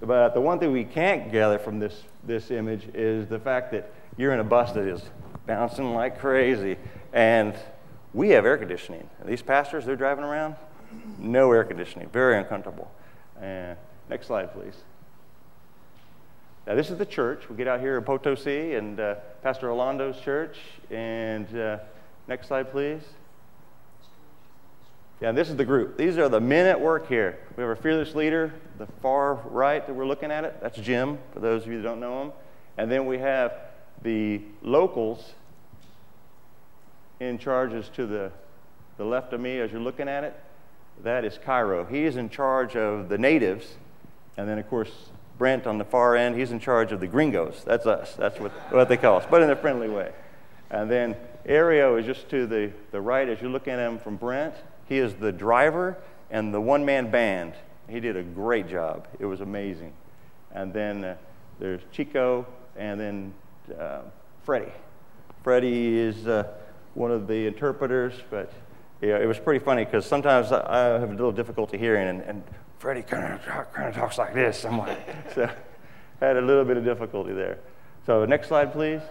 but 0.00 0.34
the 0.34 0.40
one 0.40 0.58
thing 0.58 0.72
we 0.72 0.84
can't 0.84 1.32
gather 1.32 1.58
from 1.58 1.78
this, 1.78 2.02
this 2.24 2.50
image 2.50 2.88
is 2.92 3.28
the 3.28 3.38
fact 3.38 3.72
that 3.72 3.92
you're 4.16 4.32
in 4.32 4.40
a 4.40 4.44
bus 4.44 4.72
that 4.72 4.86
is 4.86 5.02
bouncing 5.46 5.94
like 5.94 6.18
crazy. 6.18 6.76
And 7.12 7.54
we 8.12 8.30
have 8.30 8.44
air 8.44 8.58
conditioning. 8.58 9.08
These 9.24 9.42
pastors, 9.42 9.86
they're 9.86 9.96
driving 9.96 10.24
around, 10.24 10.56
no 11.18 11.52
air 11.52 11.64
conditioning, 11.64 12.08
very 12.08 12.36
uncomfortable. 12.36 12.90
And 13.40 13.76
next 14.10 14.26
slide, 14.26 14.52
please. 14.52 14.74
Now, 16.66 16.74
this 16.74 16.90
is 16.90 16.98
the 16.98 17.06
church. 17.06 17.48
We 17.48 17.54
get 17.54 17.68
out 17.68 17.78
here 17.78 17.96
in 17.96 18.02
Potosi 18.02 18.74
and 18.74 18.98
uh, 18.98 19.14
Pastor 19.42 19.70
Orlando's 19.70 20.18
church. 20.20 20.58
And 20.90 21.46
uh, 21.56 21.78
next 22.26 22.48
slide, 22.48 22.72
please. 22.72 23.02
Yeah, 25.20 25.30
this 25.30 25.48
is 25.48 25.54
the 25.54 25.64
group. 25.64 25.96
These 25.96 26.18
are 26.18 26.28
the 26.28 26.40
men 26.40 26.66
at 26.66 26.80
work 26.80 27.08
here. 27.08 27.38
We 27.56 27.62
have 27.62 27.70
our 27.70 27.76
fearless 27.76 28.16
leader, 28.16 28.52
the 28.78 28.86
far 29.00 29.34
right 29.34 29.86
that 29.86 29.94
we're 29.94 30.06
looking 30.06 30.32
at 30.32 30.44
it. 30.44 30.58
That's 30.60 30.76
Jim, 30.76 31.18
for 31.32 31.38
those 31.38 31.62
of 31.62 31.70
you 31.70 31.78
that 31.78 31.84
don't 31.84 32.00
know 32.00 32.22
him. 32.22 32.32
And 32.76 32.90
then 32.90 33.06
we 33.06 33.18
have 33.18 33.52
the 34.02 34.42
locals 34.60 35.34
in 37.20 37.38
charges 37.38 37.88
to 37.90 38.06
the, 38.06 38.32
the 38.98 39.04
left 39.04 39.32
of 39.32 39.40
me 39.40 39.60
as 39.60 39.70
you're 39.70 39.80
looking 39.80 40.08
at 40.08 40.24
it. 40.24 40.38
That 41.04 41.24
is 41.24 41.38
Cairo. 41.44 41.84
He 41.84 42.04
is 42.04 42.16
in 42.16 42.28
charge 42.28 42.74
of 42.74 43.08
the 43.08 43.18
natives. 43.18 43.66
And 44.36 44.48
then, 44.48 44.58
of 44.58 44.68
course, 44.68 44.90
Brent 45.38 45.66
on 45.66 45.78
the 45.78 45.84
far 45.84 46.16
end, 46.16 46.36
he's 46.36 46.50
in 46.50 46.60
charge 46.60 46.92
of 46.92 47.00
the 47.00 47.06
gringos. 47.06 47.62
That's 47.64 47.86
us. 47.86 48.14
That's 48.14 48.40
what, 48.40 48.52
what 48.72 48.88
they 48.88 48.96
call 48.96 49.18
us, 49.18 49.26
but 49.30 49.42
in 49.42 49.50
a 49.50 49.56
friendly 49.56 49.88
way. 49.88 50.12
And 50.70 50.90
then 50.90 51.16
Ario 51.46 51.98
is 51.98 52.06
just 52.06 52.28
to 52.30 52.46
the, 52.46 52.72
the 52.90 53.00
right 53.00 53.28
as 53.28 53.40
you 53.40 53.48
look 53.48 53.68
at 53.68 53.78
him 53.78 53.98
from 53.98 54.16
Brent. 54.16 54.54
He 54.88 54.98
is 54.98 55.14
the 55.14 55.32
driver 55.32 55.98
and 56.30 56.52
the 56.52 56.60
one 56.60 56.84
man 56.84 57.10
band. 57.10 57.54
He 57.88 58.00
did 58.00 58.16
a 58.16 58.22
great 58.22 58.68
job. 58.68 59.06
It 59.18 59.26
was 59.26 59.40
amazing. 59.40 59.92
And 60.52 60.72
then 60.72 61.04
uh, 61.04 61.16
there's 61.58 61.82
Chico 61.92 62.46
and 62.76 62.98
then 62.98 63.34
uh, 63.78 64.00
Freddie. 64.44 64.72
Freddie 65.42 65.98
is 65.98 66.26
uh, 66.26 66.52
one 66.94 67.10
of 67.10 67.28
the 67.28 67.46
interpreters, 67.46 68.14
but 68.30 68.52
yeah, 69.00 69.18
it 69.18 69.26
was 69.26 69.38
pretty 69.38 69.62
funny 69.64 69.84
because 69.84 70.06
sometimes 70.06 70.50
I 70.50 70.98
have 70.98 71.10
a 71.10 71.12
little 71.12 71.30
difficulty 71.30 71.76
hearing, 71.78 72.08
and, 72.08 72.22
and 72.22 72.42
Freddie 72.78 73.02
kind 73.02 73.34
of, 73.34 73.72
kind 73.72 73.88
of 73.88 73.94
talks 73.94 74.18
like 74.18 74.34
this. 74.34 74.64
I'm 74.64 74.78
like, 74.78 74.98
so 75.34 75.50
had 76.20 76.36
a 76.36 76.40
little 76.40 76.64
bit 76.64 76.76
of 76.76 76.84
difficulty 76.84 77.32
there. 77.32 77.58
So 78.06 78.24
next 78.24 78.48
slide, 78.48 78.72
please. 78.72 79.02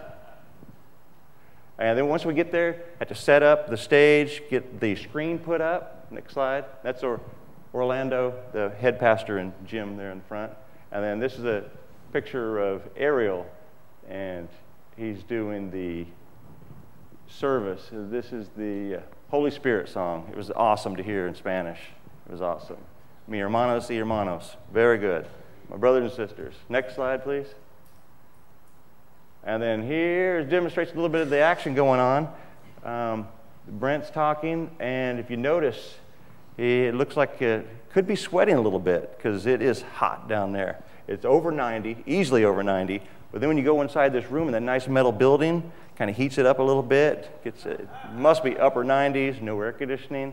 And 1.78 1.98
then 1.98 2.08
once 2.08 2.24
we 2.24 2.32
get 2.32 2.52
there, 2.52 2.82
I 2.94 2.98
had 3.00 3.08
to 3.08 3.14
set 3.14 3.42
up 3.42 3.68
the 3.68 3.76
stage, 3.76 4.42
get 4.48 4.80
the 4.80 4.96
screen 4.96 5.38
put 5.38 5.60
up. 5.60 6.06
Next 6.10 6.32
slide. 6.32 6.64
That's 6.82 7.04
Orlando, 7.74 8.34
the 8.52 8.70
head 8.80 8.98
pastor, 8.98 9.38
and 9.38 9.52
Jim 9.66 9.96
there 9.96 10.10
in 10.10 10.22
front. 10.22 10.52
And 10.92 11.04
then 11.04 11.18
this 11.18 11.34
is 11.34 11.44
a 11.44 11.64
picture 12.12 12.58
of 12.58 12.82
Ariel, 12.96 13.46
and 14.08 14.48
he's 14.96 15.22
doing 15.22 15.70
the 15.70 16.06
service. 17.28 17.88
This 17.92 18.32
is 18.32 18.48
the 18.56 18.96
uh, 18.96 19.00
Holy 19.30 19.50
Spirit 19.50 19.88
song. 19.88 20.28
It 20.30 20.36
was 20.36 20.50
awesome 20.52 20.96
to 20.96 21.02
hear 21.02 21.26
in 21.26 21.34
Spanish. 21.34 21.80
It 22.26 22.32
was 22.32 22.40
awesome. 22.40 22.78
Mi 23.28 23.38
hermanos 23.38 23.88
y 23.90 23.96
hermanos. 23.96 24.56
Very 24.72 24.98
good. 24.98 25.26
My 25.68 25.76
brothers 25.76 26.04
and 26.04 26.28
sisters. 26.28 26.54
Next 26.68 26.94
slide, 26.94 27.24
please. 27.24 27.46
And 29.42 29.60
then 29.60 29.82
here 29.82 30.44
demonstrates 30.44 30.92
a 30.92 30.94
little 30.94 31.08
bit 31.08 31.22
of 31.22 31.30
the 31.30 31.38
action 31.38 31.74
going 31.74 31.98
on. 32.00 32.28
Um, 32.84 33.28
Brent's 33.66 34.10
talking, 34.10 34.70
and 34.78 35.18
if 35.18 35.28
you 35.28 35.36
notice, 35.36 35.96
it 36.56 36.94
looks 36.94 37.16
like 37.16 37.42
it 37.42 37.66
could 37.92 38.06
be 38.06 38.14
sweating 38.14 38.56
a 38.56 38.60
little 38.60 38.78
bit 38.78 39.16
because 39.16 39.46
it 39.46 39.60
is 39.60 39.82
hot 39.82 40.28
down 40.28 40.52
there. 40.52 40.82
It's 41.08 41.24
over 41.24 41.50
90, 41.50 42.04
easily 42.06 42.44
over 42.44 42.62
90. 42.62 43.02
But 43.32 43.40
then 43.40 43.48
when 43.48 43.58
you 43.58 43.64
go 43.64 43.82
inside 43.82 44.12
this 44.12 44.30
room 44.30 44.46
in 44.46 44.52
that 44.52 44.62
nice 44.62 44.86
metal 44.86 45.12
building, 45.12 45.72
kind 45.96 46.10
of 46.10 46.16
heats 46.16 46.38
it 46.38 46.46
up 46.46 46.60
a 46.60 46.62
little 46.62 46.82
bit. 46.82 47.42
Gets 47.42 47.66
it 47.66 47.88
must 48.14 48.44
be 48.44 48.56
upper 48.56 48.84
90s, 48.84 49.40
no 49.42 49.60
air 49.60 49.72
conditioning. 49.72 50.32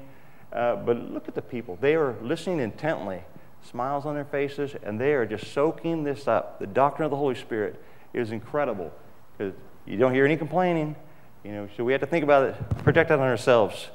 Uh, 0.54 0.76
but 0.76 1.12
look 1.12 1.28
at 1.28 1.34
the 1.34 1.42
people. 1.42 1.78
They 1.82 1.96
are 1.96 2.16
listening 2.22 2.60
intently, 2.60 3.24
smiles 3.64 4.06
on 4.06 4.14
their 4.14 4.26
faces, 4.26 4.76
and 4.84 5.02
they 5.02 5.14
are 5.14 5.26
just 5.26 5.52
soaking 5.52 6.04
this 6.04 6.28
up. 6.28 6.60
The 6.60 6.68
doctrine 6.68 7.06
of 7.06 7.12
the 7.12 7.18
Holy 7.18 7.34
Spirit 7.34 7.84
is 8.14 8.32
incredible 8.32 8.94
because 9.36 9.54
you 9.88 9.98
don't 9.98 10.14
hear 10.14 10.26
any 10.26 10.38
complaining. 10.38 10.96
You 11.44 11.52
know, 11.52 11.70
so 11.76 11.84
we 11.84 11.92
have 11.92 12.02
to 12.02 12.08
think 12.08 12.24
about 12.24 12.44
it, 12.44 12.70
project 12.84 13.10
that 13.10 13.20
on 13.20 13.28
ourselves. 13.28 13.90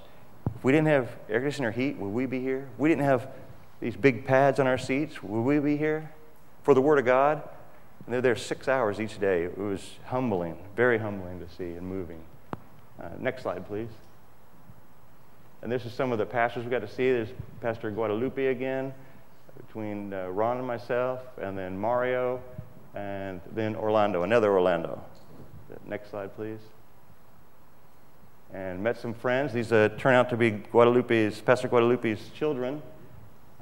If 0.56 0.64
we 0.64 0.72
didn't 0.72 0.88
have 0.88 1.14
air 1.30 1.38
conditioner 1.38 1.70
heat, 1.70 1.96
would 1.96 2.08
we 2.08 2.26
be 2.26 2.40
here? 2.40 2.68
If 2.74 2.78
we 2.78 2.88
didn't 2.88 3.04
have 3.04 3.28
these 3.80 3.94
big 3.94 4.26
pads 4.26 4.58
on 4.58 4.66
our 4.66 4.78
seats, 4.78 5.22
would 5.22 5.42
we 5.42 5.60
be 5.60 5.76
here? 5.76 6.10
For 6.64 6.74
the 6.74 6.82
Word 6.82 6.98
of 6.98 7.04
God, 7.04 7.42
and 8.04 8.12
they're 8.12 8.20
there 8.20 8.36
six 8.36 8.66
hours 8.66 9.00
each 9.00 9.20
day. 9.20 9.44
It 9.44 9.56
was 9.56 9.92
humbling, 10.06 10.58
very 10.74 10.98
humbling 10.98 11.38
to 11.38 11.48
see 11.54 11.76
and 11.76 11.82
moving. 11.82 12.20
Uh, 13.00 13.10
next 13.20 13.42
slide, 13.42 13.66
please. 13.66 13.88
And 15.62 15.72
this 15.72 15.84
is 15.84 15.92
some 15.92 16.12
of 16.12 16.18
the 16.18 16.26
pastors 16.26 16.64
we 16.64 16.70
got 16.70 16.80
to 16.80 16.88
see. 16.88 17.10
There's 17.10 17.30
Pastor 17.60 17.90
Guadalupe 17.90 18.46
again, 18.46 18.94
between 19.66 20.14
uh, 20.14 20.28
Ron 20.28 20.58
and 20.58 20.66
myself, 20.66 21.20
and 21.40 21.58
then 21.58 21.78
Mario, 21.78 22.40
and 22.94 23.40
then 23.54 23.74
Orlando, 23.74 24.22
another 24.22 24.52
Orlando. 24.52 25.02
Next 25.86 26.10
slide, 26.10 26.34
please. 26.36 26.60
And 28.52 28.82
met 28.82 28.98
some 28.98 29.12
friends. 29.12 29.52
These 29.52 29.72
uh, 29.72 29.90
turn 29.98 30.14
out 30.14 30.30
to 30.30 30.36
be 30.36 30.50
Guadalupe's, 30.50 31.40
Pastor 31.40 31.68
Guadalupe's 31.68 32.30
children. 32.30 32.82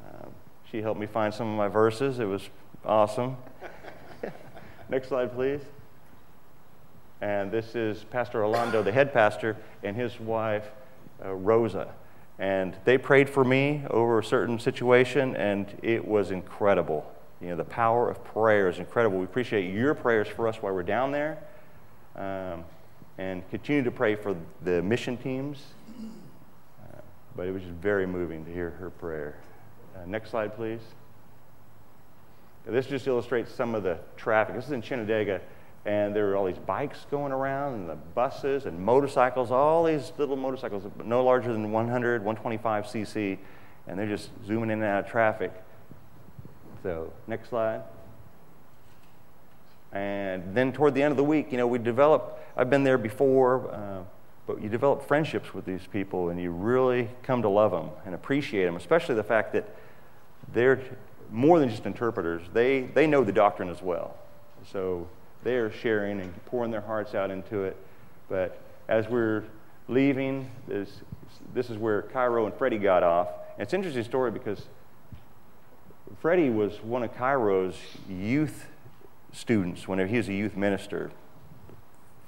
Um, 0.06 0.30
she 0.70 0.82
helped 0.82 1.00
me 1.00 1.06
find 1.06 1.32
some 1.32 1.50
of 1.50 1.56
my 1.56 1.68
verses. 1.68 2.20
It 2.20 2.26
was 2.26 2.48
awesome. 2.84 3.36
Next 4.88 5.08
slide, 5.08 5.34
please. 5.34 5.62
And 7.20 7.50
this 7.50 7.74
is 7.74 8.04
Pastor 8.04 8.44
Orlando, 8.44 8.82
the 8.82 8.92
head 8.92 9.12
pastor, 9.12 9.56
and 9.82 9.96
his 9.96 10.20
wife, 10.20 10.70
uh, 11.24 11.32
Rosa. 11.32 11.94
And 12.38 12.76
they 12.84 12.98
prayed 12.98 13.30
for 13.30 13.44
me 13.44 13.82
over 13.90 14.18
a 14.18 14.24
certain 14.24 14.58
situation, 14.58 15.36
and 15.36 15.66
it 15.82 16.06
was 16.06 16.30
incredible. 16.30 17.10
You 17.40 17.48
know, 17.48 17.56
the 17.56 17.64
power 17.64 18.10
of 18.10 18.22
prayer 18.24 18.68
is 18.68 18.78
incredible. 18.78 19.18
We 19.18 19.24
appreciate 19.24 19.72
your 19.72 19.94
prayers 19.94 20.28
for 20.28 20.48
us 20.48 20.56
while 20.56 20.74
we're 20.74 20.82
down 20.82 21.12
there. 21.12 21.38
Um, 22.14 22.64
and 23.18 23.48
continue 23.50 23.82
to 23.82 23.90
pray 23.90 24.14
for 24.14 24.36
the 24.62 24.82
mission 24.82 25.16
teams. 25.16 25.62
Uh, 25.98 27.00
but 27.34 27.46
it 27.46 27.52
was 27.52 27.62
just 27.62 27.74
very 27.74 28.06
moving 28.06 28.44
to 28.44 28.52
hear 28.52 28.70
her 28.70 28.90
prayer. 28.90 29.38
Uh, 29.94 30.04
next 30.06 30.30
slide, 30.30 30.54
please. 30.54 30.80
This 32.66 32.86
just 32.86 33.06
illustrates 33.06 33.54
some 33.54 33.74
of 33.74 33.82
the 33.82 33.98
traffic. 34.16 34.56
This 34.56 34.66
is 34.66 34.72
in 34.72 34.82
Chinandega, 34.82 35.40
and 35.86 36.16
there 36.16 36.32
are 36.32 36.36
all 36.36 36.46
these 36.46 36.58
bikes 36.58 37.06
going 37.12 37.30
around, 37.30 37.74
and 37.74 37.88
the 37.88 37.94
buses 37.94 38.66
and 38.66 38.78
motorcycles, 38.78 39.52
all 39.52 39.84
these 39.84 40.12
little 40.18 40.34
motorcycles, 40.34 40.82
no 41.04 41.24
larger 41.24 41.52
than 41.52 41.70
100, 41.70 42.24
125 42.24 42.84
cc, 42.86 43.38
and 43.86 43.96
they're 43.96 44.08
just 44.08 44.30
zooming 44.44 44.70
in 44.70 44.82
and 44.82 44.84
out 44.84 45.04
of 45.04 45.10
traffic. 45.10 45.52
So, 46.82 47.12
next 47.28 47.50
slide. 47.50 47.82
And 49.92 50.56
then 50.56 50.72
toward 50.72 50.94
the 50.94 51.02
end 51.04 51.12
of 51.12 51.16
the 51.16 51.24
week, 51.24 51.52
you 51.52 51.56
know, 51.56 51.68
we 51.68 51.78
develop, 51.78 52.44
I've 52.56 52.68
been 52.68 52.82
there 52.82 52.98
before, 52.98 53.72
uh, 53.72 54.02
but 54.48 54.60
you 54.60 54.68
develop 54.68 55.06
friendships 55.06 55.54
with 55.54 55.64
these 55.64 55.86
people 55.92 56.30
and 56.30 56.40
you 56.40 56.50
really 56.50 57.08
come 57.22 57.42
to 57.42 57.48
love 57.48 57.70
them 57.70 57.90
and 58.04 58.14
appreciate 58.14 58.64
them, 58.64 58.76
especially 58.76 59.14
the 59.14 59.24
fact 59.24 59.52
that 59.52 59.68
they're 60.52 60.80
more 61.30 61.60
than 61.60 61.68
just 61.68 61.86
interpreters. 61.86 62.42
They, 62.52 62.82
they 62.82 63.06
know 63.06 63.24
the 63.24 63.32
doctrine 63.32 63.68
as 63.68 63.80
well. 63.80 64.16
So 64.70 65.08
they 65.46 65.56
are 65.56 65.70
sharing 65.70 66.20
and 66.20 66.44
pouring 66.46 66.72
their 66.72 66.80
hearts 66.80 67.14
out 67.14 67.30
into 67.30 67.62
it. 67.62 67.76
But 68.28 68.58
as 68.88 69.06
we're 69.08 69.44
leaving, 69.86 70.50
this, 70.66 70.90
this 71.54 71.70
is 71.70 71.78
where 71.78 72.02
Cairo 72.02 72.46
and 72.46 72.54
Freddie 72.54 72.78
got 72.78 73.04
off. 73.04 73.28
And 73.56 73.62
it's 73.62 73.72
an 73.72 73.78
interesting 73.78 74.02
story 74.02 74.32
because 74.32 74.66
Freddie 76.20 76.50
was 76.50 76.82
one 76.82 77.04
of 77.04 77.16
Cairo's 77.16 77.76
youth 78.08 78.66
students 79.32 79.86
whenever 79.86 80.08
he 80.08 80.16
was 80.16 80.28
a 80.28 80.34
youth 80.34 80.56
minister 80.56 81.12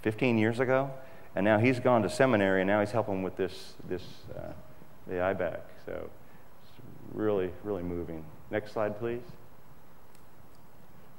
15 0.03 0.39
years 0.39 0.61
ago. 0.61 0.89
And 1.35 1.45
now 1.45 1.59
he's 1.59 1.81
gone 1.81 2.03
to 2.03 2.11
seminary 2.11 2.61
and 2.61 2.69
now 2.69 2.79
he's 2.79 2.93
helping 2.93 3.25
with 3.25 3.37
this, 3.37 3.75
this 3.89 4.05
uh, 4.37 4.53
the 5.09 5.15
IBAC. 5.15 5.59
So 5.87 6.09
it's 6.63 6.87
really, 7.13 7.51
really 7.65 7.83
moving. 7.83 8.25
Next 8.53 8.73
slide, 8.73 8.97
please. 9.01 9.23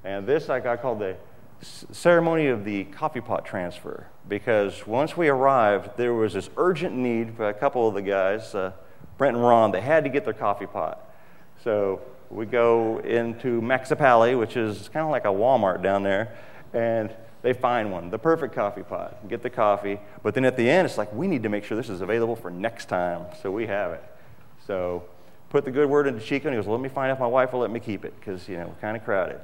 And 0.05 0.25
this 0.25 0.49
I 0.49 0.77
call 0.77 0.95
the 0.95 1.17
ceremony 1.61 2.47
of 2.47 2.63
the 2.63 2.85
coffee 2.85 3.21
pot 3.21 3.45
transfer 3.45 4.07
because 4.27 4.85
once 4.87 5.17
we 5.17 5.27
arrived, 5.27 5.97
there 5.97 6.13
was 6.13 6.33
this 6.33 6.49
urgent 6.57 6.95
need 6.95 7.35
for 7.35 7.49
a 7.49 7.53
couple 7.53 7.87
of 7.87 7.95
the 7.95 8.01
guys, 8.01 8.53
uh, 8.55 8.71
Brent 9.17 9.35
and 9.35 9.45
Ron, 9.45 9.71
they 9.71 9.81
had 9.81 10.03
to 10.03 10.09
get 10.09 10.23
their 10.23 10.33
coffee 10.33 10.67
pot. 10.67 11.03
So 11.63 12.01
we 12.29 12.45
go 12.45 12.99
into 12.99 13.61
Maxipali, 13.61 14.37
which 14.37 14.55
is 14.55 14.87
kind 14.89 15.03
of 15.03 15.11
like 15.11 15.25
a 15.25 15.29
Walmart 15.29 15.81
down 15.81 16.03
there, 16.03 16.35
and 16.73 17.13
they 17.41 17.53
find 17.53 17.91
one, 17.91 18.09
the 18.09 18.19
perfect 18.19 18.53
coffee 18.53 18.83
pot, 18.83 19.27
get 19.27 19.41
the 19.41 19.49
coffee. 19.49 19.99
But 20.23 20.35
then 20.35 20.45
at 20.45 20.55
the 20.55 20.69
end, 20.69 20.85
it's 20.85 20.97
like, 20.97 21.11
we 21.13 21.27
need 21.27 21.43
to 21.43 21.49
make 21.49 21.63
sure 21.63 21.75
this 21.75 21.89
is 21.89 22.01
available 22.01 22.35
for 22.35 22.49
next 22.49 22.87
time. 22.87 23.25
So 23.41 23.51
we 23.51 23.67
have 23.67 23.91
it. 23.91 24.03
So 24.65 25.03
put 25.49 25.65
the 25.65 25.71
good 25.71 25.89
word 25.89 26.07
into 26.07 26.21
Chico, 26.21 26.47
and 26.47 26.55
he 26.55 26.61
goes, 26.61 26.69
let 26.69 26.79
me 26.79 26.89
find 26.89 27.09
out 27.09 27.15
if 27.15 27.19
my 27.19 27.27
wife 27.27 27.53
will 27.53 27.61
let 27.61 27.71
me 27.71 27.79
keep 27.79 28.05
it, 28.05 28.13
because, 28.19 28.47
you 28.47 28.57
know, 28.57 28.67
we're 28.67 28.81
kind 28.81 28.95
of 28.95 29.03
crowded. 29.03 29.39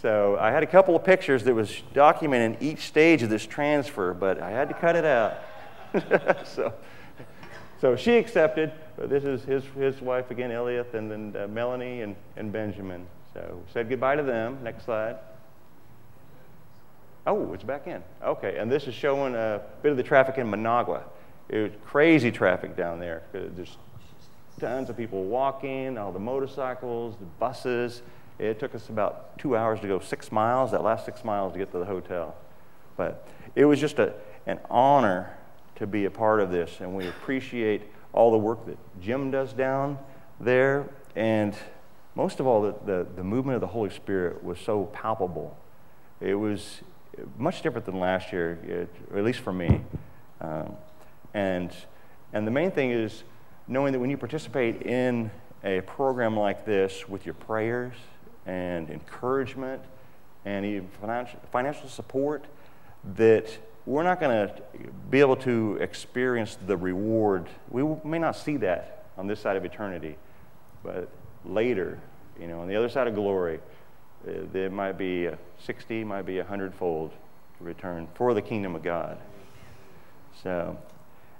So 0.00 0.36
I 0.38 0.52
had 0.52 0.62
a 0.62 0.66
couple 0.66 0.94
of 0.94 1.02
pictures 1.02 1.42
that 1.44 1.54
was 1.54 1.82
documenting 1.92 2.56
each 2.60 2.86
stage 2.86 3.22
of 3.22 3.30
this 3.30 3.44
transfer, 3.44 4.14
but 4.14 4.40
I 4.40 4.50
had 4.50 4.68
to 4.68 4.74
cut 4.74 4.94
it 4.94 5.04
out. 5.04 5.38
so, 6.46 6.72
so 7.80 7.96
she 7.96 8.16
accepted. 8.16 8.70
But 8.96 9.10
this 9.10 9.24
is 9.24 9.42
his, 9.42 9.64
his 9.76 10.00
wife 10.00 10.30
again, 10.30 10.52
Elliot, 10.52 10.94
and 10.94 11.10
then 11.10 11.36
uh, 11.36 11.48
Melanie 11.48 12.02
and, 12.02 12.14
and 12.36 12.52
Benjamin. 12.52 13.06
So 13.34 13.60
said 13.72 13.88
goodbye 13.88 14.16
to 14.16 14.22
them. 14.22 14.58
Next 14.62 14.84
slide. 14.84 15.16
Oh, 17.26 17.52
it's 17.52 17.64
back 17.64 17.88
in. 17.88 18.02
Okay, 18.22 18.56
and 18.56 18.70
this 18.70 18.86
is 18.86 18.94
showing 18.94 19.34
a 19.34 19.60
bit 19.82 19.90
of 19.90 19.96
the 19.96 20.02
traffic 20.02 20.38
in 20.38 20.48
Managua. 20.48 21.02
It 21.48 21.58
was 21.58 21.72
crazy 21.84 22.30
traffic 22.30 22.76
down 22.76 23.00
there. 23.00 23.22
There's 23.32 23.76
tons 24.60 24.90
of 24.90 24.96
people 24.96 25.24
walking, 25.24 25.98
all 25.98 26.12
the 26.12 26.18
motorcycles, 26.18 27.16
the 27.16 27.26
buses. 27.38 28.02
It 28.38 28.60
took 28.60 28.74
us 28.74 28.88
about 28.88 29.38
two 29.38 29.56
hours 29.56 29.80
to 29.80 29.88
go 29.88 29.98
six 29.98 30.30
miles, 30.30 30.70
that 30.70 30.82
last 30.82 31.04
six 31.04 31.24
miles 31.24 31.52
to 31.52 31.58
get 31.58 31.72
to 31.72 31.78
the 31.78 31.84
hotel. 31.84 32.36
But 32.96 33.26
it 33.54 33.64
was 33.64 33.80
just 33.80 33.98
a, 33.98 34.14
an 34.46 34.60
honor 34.70 35.36
to 35.76 35.86
be 35.86 36.04
a 36.04 36.10
part 36.10 36.40
of 36.40 36.50
this, 36.50 36.80
and 36.80 36.94
we 36.94 37.08
appreciate 37.08 37.82
all 38.12 38.30
the 38.30 38.38
work 38.38 38.66
that 38.66 38.78
Jim 39.00 39.30
does 39.30 39.52
down 39.52 39.98
there. 40.40 40.88
And 41.16 41.54
most 42.14 42.40
of 42.40 42.46
all, 42.46 42.62
the, 42.62 42.74
the, 42.84 43.06
the 43.16 43.24
movement 43.24 43.56
of 43.56 43.60
the 43.60 43.68
Holy 43.68 43.90
Spirit 43.90 44.42
was 44.42 44.58
so 44.58 44.84
palpable. 44.86 45.56
It 46.20 46.34
was 46.34 46.80
much 47.36 47.62
different 47.62 47.86
than 47.86 47.98
last 47.98 48.32
year, 48.32 48.88
at 49.14 49.24
least 49.24 49.40
for 49.40 49.52
me. 49.52 49.82
Um, 50.40 50.76
and, 51.34 51.72
and 52.32 52.46
the 52.46 52.50
main 52.50 52.70
thing 52.70 52.90
is 52.90 53.24
knowing 53.66 53.92
that 53.92 53.98
when 53.98 54.10
you 54.10 54.16
participate 54.16 54.82
in 54.82 55.30
a 55.64 55.80
program 55.82 56.36
like 56.36 56.64
this 56.64 57.08
with 57.08 57.26
your 57.26 57.34
prayers 57.34 57.94
and 58.48 58.90
encouragement 58.90 59.82
and 60.44 60.64
even 60.64 60.88
financial, 61.00 61.38
financial 61.52 61.88
support, 61.88 62.44
that 63.16 63.56
we're 63.86 64.02
not 64.02 64.18
going 64.18 64.48
to 64.48 64.62
be 65.10 65.20
able 65.20 65.36
to 65.36 65.76
experience 65.80 66.58
the 66.66 66.76
reward. 66.76 67.46
We 67.70 67.84
may 68.04 68.18
not 68.18 68.36
see 68.36 68.56
that 68.58 69.04
on 69.16 69.26
this 69.26 69.40
side 69.40 69.56
of 69.56 69.64
eternity, 69.64 70.16
but 70.82 71.08
later, 71.44 72.00
you 72.40 72.48
know, 72.48 72.60
on 72.60 72.68
the 72.68 72.76
other 72.76 72.88
side 72.88 73.06
of 73.06 73.14
glory, 73.14 73.60
uh, 74.26 74.32
there 74.52 74.70
might 74.70 74.98
be 74.98 75.26
a 75.26 75.38
60, 75.64 76.04
might 76.04 76.22
be 76.22 76.38
a 76.38 76.44
hundredfold 76.44 77.12
return 77.60 78.08
for 78.14 78.34
the 78.34 78.42
kingdom 78.42 78.74
of 78.74 78.82
God. 78.82 79.18
So 80.42 80.76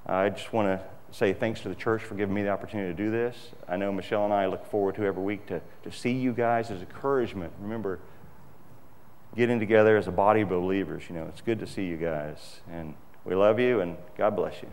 I 0.06 0.28
just 0.28 0.52
want 0.52 0.68
to 0.68 0.84
say 1.10 1.32
thanks 1.32 1.60
to 1.62 1.68
the 1.68 1.74
church 1.74 2.02
for 2.02 2.14
giving 2.14 2.34
me 2.34 2.42
the 2.42 2.50
opportunity 2.50 2.92
to 2.92 2.96
do 2.96 3.10
this. 3.10 3.36
I 3.68 3.76
know 3.76 3.92
Michelle 3.92 4.24
and 4.24 4.32
I 4.32 4.46
look 4.46 4.64
forward 4.66 4.94
to 4.96 5.04
every 5.04 5.22
week 5.22 5.46
to, 5.46 5.60
to 5.84 5.92
see 5.92 6.12
you 6.12 6.32
guys 6.32 6.70
as 6.70 6.80
encouragement. 6.80 7.52
Remember, 7.60 7.98
getting 9.36 9.58
together 9.58 9.96
as 9.96 10.08
a 10.08 10.12
body 10.12 10.42
of 10.42 10.48
believers. 10.48 11.04
You 11.08 11.16
know, 11.16 11.26
it's 11.26 11.40
good 11.40 11.60
to 11.60 11.66
see 11.66 11.84
you 11.84 11.96
guys. 11.96 12.60
And 12.70 12.94
we 13.24 13.34
love 13.34 13.58
you, 13.58 13.80
and 13.80 13.96
God 14.16 14.36
bless 14.36 14.54
you. 14.62 14.68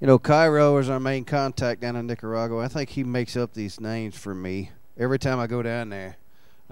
You 0.00 0.08
know, 0.08 0.18
Cairo 0.18 0.78
is 0.78 0.90
our 0.90 0.98
main 0.98 1.24
contact 1.24 1.80
down 1.80 1.94
in 1.94 2.08
Nicaragua. 2.08 2.64
I 2.64 2.68
think 2.68 2.90
he 2.90 3.04
makes 3.04 3.36
up 3.36 3.54
these 3.54 3.78
names 3.78 4.16
for 4.16 4.34
me 4.34 4.72
every 4.98 5.20
time 5.20 5.38
I 5.38 5.46
go 5.46 5.62
down 5.62 5.90
there. 5.90 6.16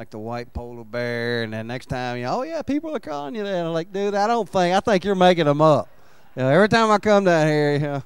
Like 0.00 0.08
the 0.08 0.18
white 0.18 0.54
polar 0.54 0.82
bear, 0.82 1.42
and 1.42 1.52
then 1.52 1.66
next 1.66 1.90
time, 1.90 2.16
you 2.16 2.22
know, 2.22 2.38
oh 2.38 2.42
yeah, 2.42 2.62
people 2.62 2.96
are 2.96 3.00
calling 3.00 3.34
you 3.34 3.44
that. 3.44 3.66
I'm 3.66 3.74
like, 3.74 3.92
dude, 3.92 4.14
I 4.14 4.26
don't 4.26 4.48
think 4.48 4.74
I 4.74 4.80
think 4.80 5.04
you're 5.04 5.14
making 5.14 5.44
them 5.44 5.60
up. 5.60 5.90
You 6.34 6.42
know, 6.42 6.48
every 6.48 6.70
time 6.70 6.90
I 6.90 6.96
come 6.96 7.24
down 7.24 7.46
here, 7.46 7.72
you 7.74 7.80
know, 7.80 8.02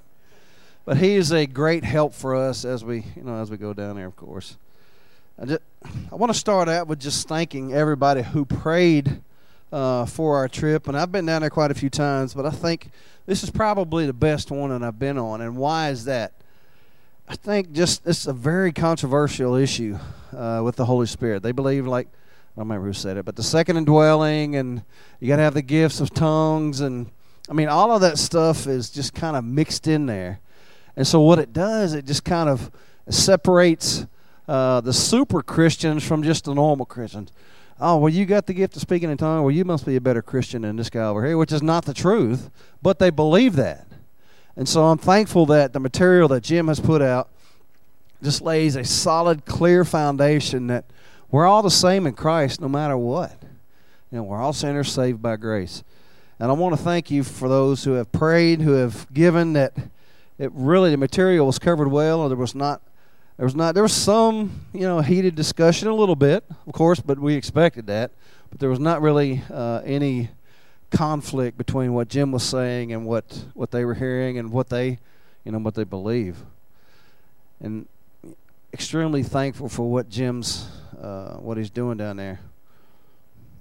but 0.85 0.97
he 0.97 1.15
is 1.15 1.31
a 1.31 1.47
great 1.47 1.85
help 1.85 2.13
for 2.13 2.35
us 2.35 2.65
as 2.65 2.85
we, 2.85 3.05
you 3.15 3.23
know, 3.23 3.41
as 3.41 3.49
we 3.49 3.59
go 3.59 3.73
down 3.73 3.95
there. 3.95 4.09
Of 4.09 4.17
course, 4.17 4.57
I 5.41 5.45
just 5.45 5.61
I 6.11 6.17
want 6.17 6.33
to 6.33 6.39
start 6.39 6.69
out 6.69 6.89
with 6.89 6.99
just 6.99 7.29
thanking 7.29 7.73
everybody 7.73 8.23
who 8.23 8.45
prayed 8.45 9.23
uh, 9.71 10.05
for 10.05 10.37
our 10.37 10.49
trip, 10.49 10.89
and 10.89 10.99
I've 10.99 11.13
been 11.13 11.27
down 11.27 11.43
there 11.43 11.51
quite 11.51 11.71
a 11.71 11.75
few 11.75 11.91
times, 11.91 12.35
but 12.35 12.45
I 12.45 12.51
think 12.51 12.91
this 13.27 13.45
is 13.45 13.51
probably 13.51 14.05
the 14.05 14.13
best 14.13 14.51
one 14.51 14.71
that 14.71 14.83
I've 14.83 14.99
been 14.99 15.17
on. 15.17 15.41
And 15.41 15.57
why 15.57 15.91
is 15.91 16.07
that? 16.07 16.33
I 17.29 17.37
think 17.37 17.71
just 17.71 18.05
it's 18.05 18.27
a 18.27 18.33
very 18.33 18.73
controversial 18.73 19.55
issue 19.55 20.01
uh, 20.35 20.63
with 20.63 20.77
the 20.77 20.85
Holy 20.85 21.07
Spirit. 21.07 21.43
They 21.43 21.53
believe 21.53 21.87
like 21.87 22.07
I 22.07 22.61
don't 22.61 22.69
remember 22.69 22.87
who 22.87 22.93
said 22.93 23.17
it, 23.17 23.25
but 23.25 23.35
the 23.35 23.43
second 23.43 23.77
indwelling, 23.79 24.55
and 24.55 24.83
you 25.19 25.29
got 25.29 25.37
to 25.37 25.43
have 25.43 25.55
the 25.55 25.63
gifts 25.63 26.01
of 26.01 26.15
tongues, 26.15 26.81
and 26.81 27.11
I 27.51 27.53
mean 27.53 27.69
all 27.69 27.93
of 27.93 28.01
that 28.03 28.19
stuff 28.19 28.67
is 28.67 28.91
just 28.91 29.15
kind 29.15 29.37
of 29.37 29.45
mixed 29.45 29.87
in 29.89 30.07
there. 30.07 30.41
And 30.97 31.07
so 31.07 31.21
what 31.21 31.39
it 31.39 31.53
does, 31.53 31.95
it 31.95 32.07
just 32.07 32.25
kind 32.25 32.49
of 32.49 32.71
separates 33.09 34.07
uh, 34.47 34.81
the 34.81 34.93
super 34.93 35.43
Christians 35.43 36.07
from 36.07 36.23
just 36.23 36.45
the 36.45 36.55
normal 36.55 36.87
Christians. 36.87 37.33
Oh, 37.81 37.97
well, 37.97 38.13
you 38.13 38.25
got 38.25 38.47
the 38.47 38.55
gift 38.55 38.77
of 38.77 38.83
speaking 38.83 39.11
in 39.11 39.17
tongues. 39.17 39.43
Well, 39.43 39.51
you 39.51 39.65
must 39.65 39.85
be 39.85 39.97
a 39.97 40.01
better 40.01 40.23
Christian 40.23 40.63
than 40.63 40.77
this 40.77 40.91
guy 40.91 41.03
over 41.03 41.27
here, 41.27 41.37
which 41.37 41.51
is 41.51 41.63
not 41.63 41.85
the 41.85 41.95
truth, 41.95 42.51
but 42.81 43.01
they 43.01 43.11
believe 43.11 43.57
that. 43.57 43.89
And 44.57 44.69
so 44.69 44.85
I'm 44.85 44.99
thankful 44.99 45.47
that 45.47 45.73
the 45.73 45.81
material 45.81 46.29
that 46.29 46.43
Jim 46.45 46.69
has 46.69 46.79
put 46.79 47.03
out 47.03 47.31
just 48.23 48.41
lays 48.41 48.77
a 48.77 48.85
solid, 48.85 49.45
clear 49.45 49.85
foundation 49.85 50.69
that 50.69 50.85
we're 51.31 51.47
all 51.47 51.63
the 51.63 51.71
same 51.71 52.07
in 52.07 52.15
Christ 52.15 52.61
no 52.61 52.69
matter 52.69 52.97
what. 52.97 53.37
You 54.11 54.19
know, 54.19 54.23
we're 54.23 54.41
all 54.41 54.53
sinners 54.53 54.93
saved 54.93 55.21
by 55.21 55.37
grace. 55.37 55.83
And 56.39 56.51
I 56.51 56.55
want 56.55 56.77
to 56.77 56.83
thank 56.83 57.11
you 57.11 57.25
for 57.25 57.49
those 57.49 57.85
who 57.85 57.93
have 57.93 58.13
prayed, 58.13 58.61
who 58.61 58.73
have 58.73 59.13
given 59.13 59.53
that 59.55 59.73
it 60.39 60.51
really 60.53 60.91
the 60.91 60.97
material 60.97 61.47
was 61.47 61.59
covered 61.59 61.89
well, 61.89 62.21
or 62.21 62.29
there 62.29 62.37
was 62.37 62.55
not 62.55 62.83
there 63.37 63.45
was 63.45 63.55
not 63.55 63.75
there 63.75 63.83
was 63.83 63.93
some 63.93 64.67
you 64.73 64.83
know 64.83 65.01
heated 65.01 65.35
discussion 65.35 65.89
a 65.89 65.95
little 65.95 66.17
bit, 66.17 66.45
of 66.67 66.73
course, 66.73 67.01
but 67.01 67.19
we 67.19 67.35
expected 67.35 67.87
that. 67.87 68.11
But 68.51 68.61
there 68.61 68.69
was 68.69 68.81
not 68.81 69.03
really 69.03 69.43
uh, 69.53 69.81
any 69.85 70.31
conflict 70.91 71.59
between 71.59 71.93
what 71.93 72.09
Jim 72.09 72.31
was 72.31 72.43
saying 72.43 72.93
and 72.93 73.07
what 73.07 73.45
what 73.55 73.71
they 73.71 73.85
were 73.85 73.95
hearing 73.95 74.39
and 74.39 74.51
what 74.51 74.69
they 74.69 74.99
you 75.45 75.53
know 75.53 75.59
what 75.59 75.75
they 75.75 75.85
believe. 75.85 76.39
And 77.61 77.87
extremely 78.75 79.23
thankful 79.23 79.69
for 79.69 79.89
what 79.89 80.09
Jim's 80.09 80.67
uh, 81.01 81.37
what 81.37 81.57
he's 81.57 81.71
doing 81.71 81.97
down 81.97 82.17
there. 82.17 82.41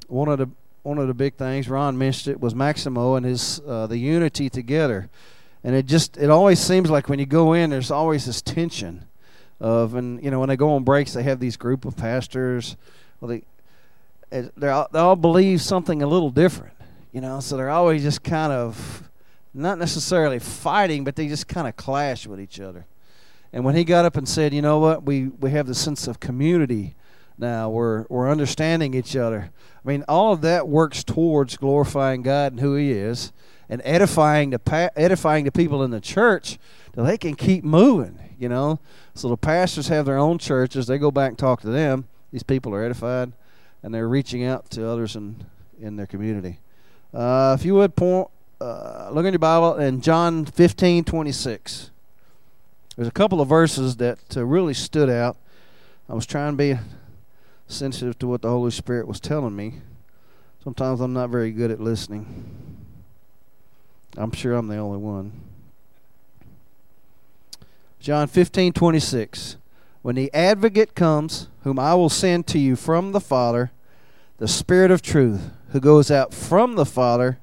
One 0.07 0.27
of 0.27 0.39
the 0.39 0.49
one 0.81 0.97
of 0.97 1.07
the 1.07 1.13
big 1.13 1.35
things 1.35 1.69
Ron 1.69 1.99
mentioned 1.99 2.35
it 2.35 2.41
was 2.41 2.55
Maximo 2.55 3.13
and 3.13 3.23
his 3.23 3.61
uh, 3.67 3.85
the 3.85 3.97
unity 3.97 4.49
together. 4.49 5.11
And 5.63 5.75
it 5.75 5.85
just 5.85 6.17
it 6.17 6.31
always 6.31 6.59
seems 6.59 6.89
like 6.89 7.09
when 7.09 7.19
you 7.19 7.27
go 7.27 7.53
in 7.53 7.69
there's 7.69 7.91
always 7.91 8.25
this 8.25 8.41
tension 8.41 9.05
of 9.59 9.93
and 9.93 10.21
you 10.23 10.31
know 10.31 10.39
when 10.39 10.49
they 10.49 10.57
go 10.57 10.71
on 10.71 10.83
breaks 10.83 11.13
they 11.13 11.23
have 11.23 11.39
these 11.39 11.57
group 11.57 11.85
of 11.85 11.95
pastors. 11.95 12.75
Well 13.21 13.29
they 13.29 13.43
they 14.57 14.67
all, 14.67 14.87
they 14.91 14.97
all 14.97 15.15
believe 15.15 15.61
something 15.61 16.01
a 16.01 16.07
little 16.07 16.31
different 16.31 16.73
you 17.11 17.21
know 17.21 17.39
so 17.39 17.55
they're 17.55 17.69
always 17.69 18.01
just 18.01 18.23
kind 18.23 18.51
of 18.51 19.03
not 19.53 19.77
necessarily 19.77 20.39
fighting 20.39 21.03
but 21.03 21.15
they 21.15 21.27
just 21.27 21.47
kind 21.47 21.67
of 21.67 21.75
clash 21.75 22.25
with 22.25 22.41
each 22.41 22.59
other 22.59 22.87
and 23.53 23.63
when 23.63 23.75
he 23.75 23.83
got 23.83 24.03
up 24.03 24.17
and 24.17 24.27
said 24.27 24.53
you 24.53 24.61
know 24.61 24.79
what 24.79 25.03
we 25.03 25.27
we 25.27 25.51
have 25.51 25.67
the 25.67 25.75
sense 25.75 26.07
of 26.07 26.19
community 26.19 26.95
now 27.37 27.69
we're 27.69 28.05
we're 28.09 28.29
understanding 28.29 28.93
each 28.93 29.15
other 29.15 29.51
i 29.83 29.87
mean 29.87 30.03
all 30.07 30.33
of 30.33 30.41
that 30.41 30.67
works 30.67 31.03
towards 31.03 31.55
glorifying 31.55 32.21
god 32.21 32.51
and 32.51 32.59
who 32.59 32.75
he 32.75 32.91
is 32.91 33.31
and 33.69 33.81
edifying 33.85 34.51
the 34.51 34.59
pa- 34.59 34.89
edifying 34.95 35.45
the 35.45 35.51
people 35.51 35.83
in 35.83 35.91
the 35.91 35.99
church 36.01 36.59
that 36.93 37.03
they 37.03 37.17
can 37.17 37.35
keep 37.35 37.63
moving. 37.63 38.19
You 38.37 38.49
know, 38.49 38.79
so 39.15 39.29
the 39.29 39.37
pastors 39.37 39.87
have 39.87 40.05
their 40.05 40.17
own 40.17 40.37
churches. 40.37 40.87
They 40.87 40.97
go 40.97 41.11
back 41.11 41.29
and 41.29 41.39
talk 41.39 41.61
to 41.61 41.69
them. 41.69 42.07
These 42.31 42.43
people 42.43 42.73
are 42.75 42.83
edified, 42.83 43.31
and 43.81 43.93
they're 43.93 44.07
reaching 44.07 44.43
out 44.43 44.69
to 44.71 44.87
others 44.87 45.15
in 45.15 45.45
in 45.81 45.95
their 45.95 46.05
community. 46.05 46.59
Uh, 47.13 47.55
if 47.57 47.65
you 47.65 47.75
would 47.75 47.95
point, 47.95 48.27
uh, 48.59 49.09
look 49.11 49.25
in 49.25 49.33
your 49.33 49.39
Bible 49.39 49.75
in 49.77 50.01
John 50.01 50.45
fifteen 50.45 51.03
twenty 51.03 51.31
six. 51.31 51.89
There's 52.95 53.07
a 53.07 53.11
couple 53.11 53.41
of 53.41 53.49
verses 53.49 53.95
that 53.97 54.19
uh, 54.37 54.45
really 54.45 54.75
stood 54.75 55.09
out. 55.09 55.37
I 56.07 56.13
was 56.13 56.27
trying 56.27 56.53
to 56.53 56.57
be 56.57 56.79
sensitive 57.67 58.19
to 58.19 58.27
what 58.27 58.43
the 58.43 58.49
Holy 58.49 58.69
Spirit 58.69 59.07
was 59.07 59.19
telling 59.19 59.55
me. 59.55 59.81
Sometimes 60.63 61.01
I'm 61.01 61.13
not 61.13 61.29
very 61.29 61.51
good 61.51 61.71
at 61.71 61.79
listening. 61.79 62.77
I'm 64.15 64.31
sure 64.31 64.53
I'm 64.53 64.67
the 64.67 64.77
only 64.77 64.99
one. 64.99 65.31
John 67.99 68.27
15, 68.27 68.73
26. 68.73 69.57
When 70.03 70.15
the 70.15 70.31
advocate 70.31 70.93
comes, 70.93 71.47
whom 71.63 71.79
I 71.79 71.95
will 71.95 72.09
send 72.09 72.45
to 72.47 72.59
you 72.59 72.75
from 72.75 73.11
the 73.11 73.21
Father, 73.21 73.71
the 74.37 74.47
Spirit 74.47 74.91
of 74.91 75.01
truth, 75.01 75.49
who 75.69 75.79
goes 75.79 76.11
out 76.11 76.33
from 76.33 76.75
the 76.75 76.85
Father, 76.85 77.39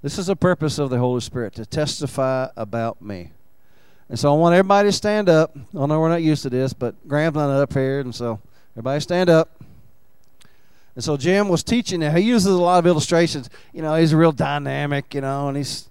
this 0.00 0.18
is 0.18 0.26
the 0.26 0.36
purpose 0.36 0.78
of 0.78 0.88
the 0.88 0.98
Holy 0.98 1.20
Spirit, 1.20 1.54
to 1.56 1.66
testify 1.66 2.48
about 2.56 3.02
me. 3.02 3.32
And 4.08 4.18
so 4.18 4.34
I 4.34 4.36
want 4.36 4.54
everybody 4.54 4.88
to 4.88 4.92
stand 4.92 5.28
up. 5.28 5.56
I 5.56 5.86
know 5.86 6.00
we're 6.00 6.08
not 6.08 6.22
used 6.22 6.42
to 6.42 6.50
this, 6.50 6.72
but 6.72 6.94
Graham's 7.08 7.36
not 7.36 7.50
up 7.50 7.72
here, 7.72 8.00
and 8.00 8.14
so 8.14 8.40
everybody 8.74 9.00
stand 9.00 9.30
up. 9.30 9.62
And 10.94 11.02
so 11.02 11.16
Jim 11.16 11.48
was 11.48 11.62
teaching 11.62 12.00
there. 12.00 12.12
He 12.12 12.20
uses 12.20 12.52
a 12.52 12.60
lot 12.60 12.78
of 12.78 12.86
illustrations. 12.86 13.48
You 13.72 13.82
know, 13.82 13.94
he's 13.94 14.12
a 14.12 14.16
real 14.16 14.32
dynamic, 14.32 15.14
you 15.14 15.22
know, 15.22 15.48
and 15.48 15.56
he's 15.56 15.88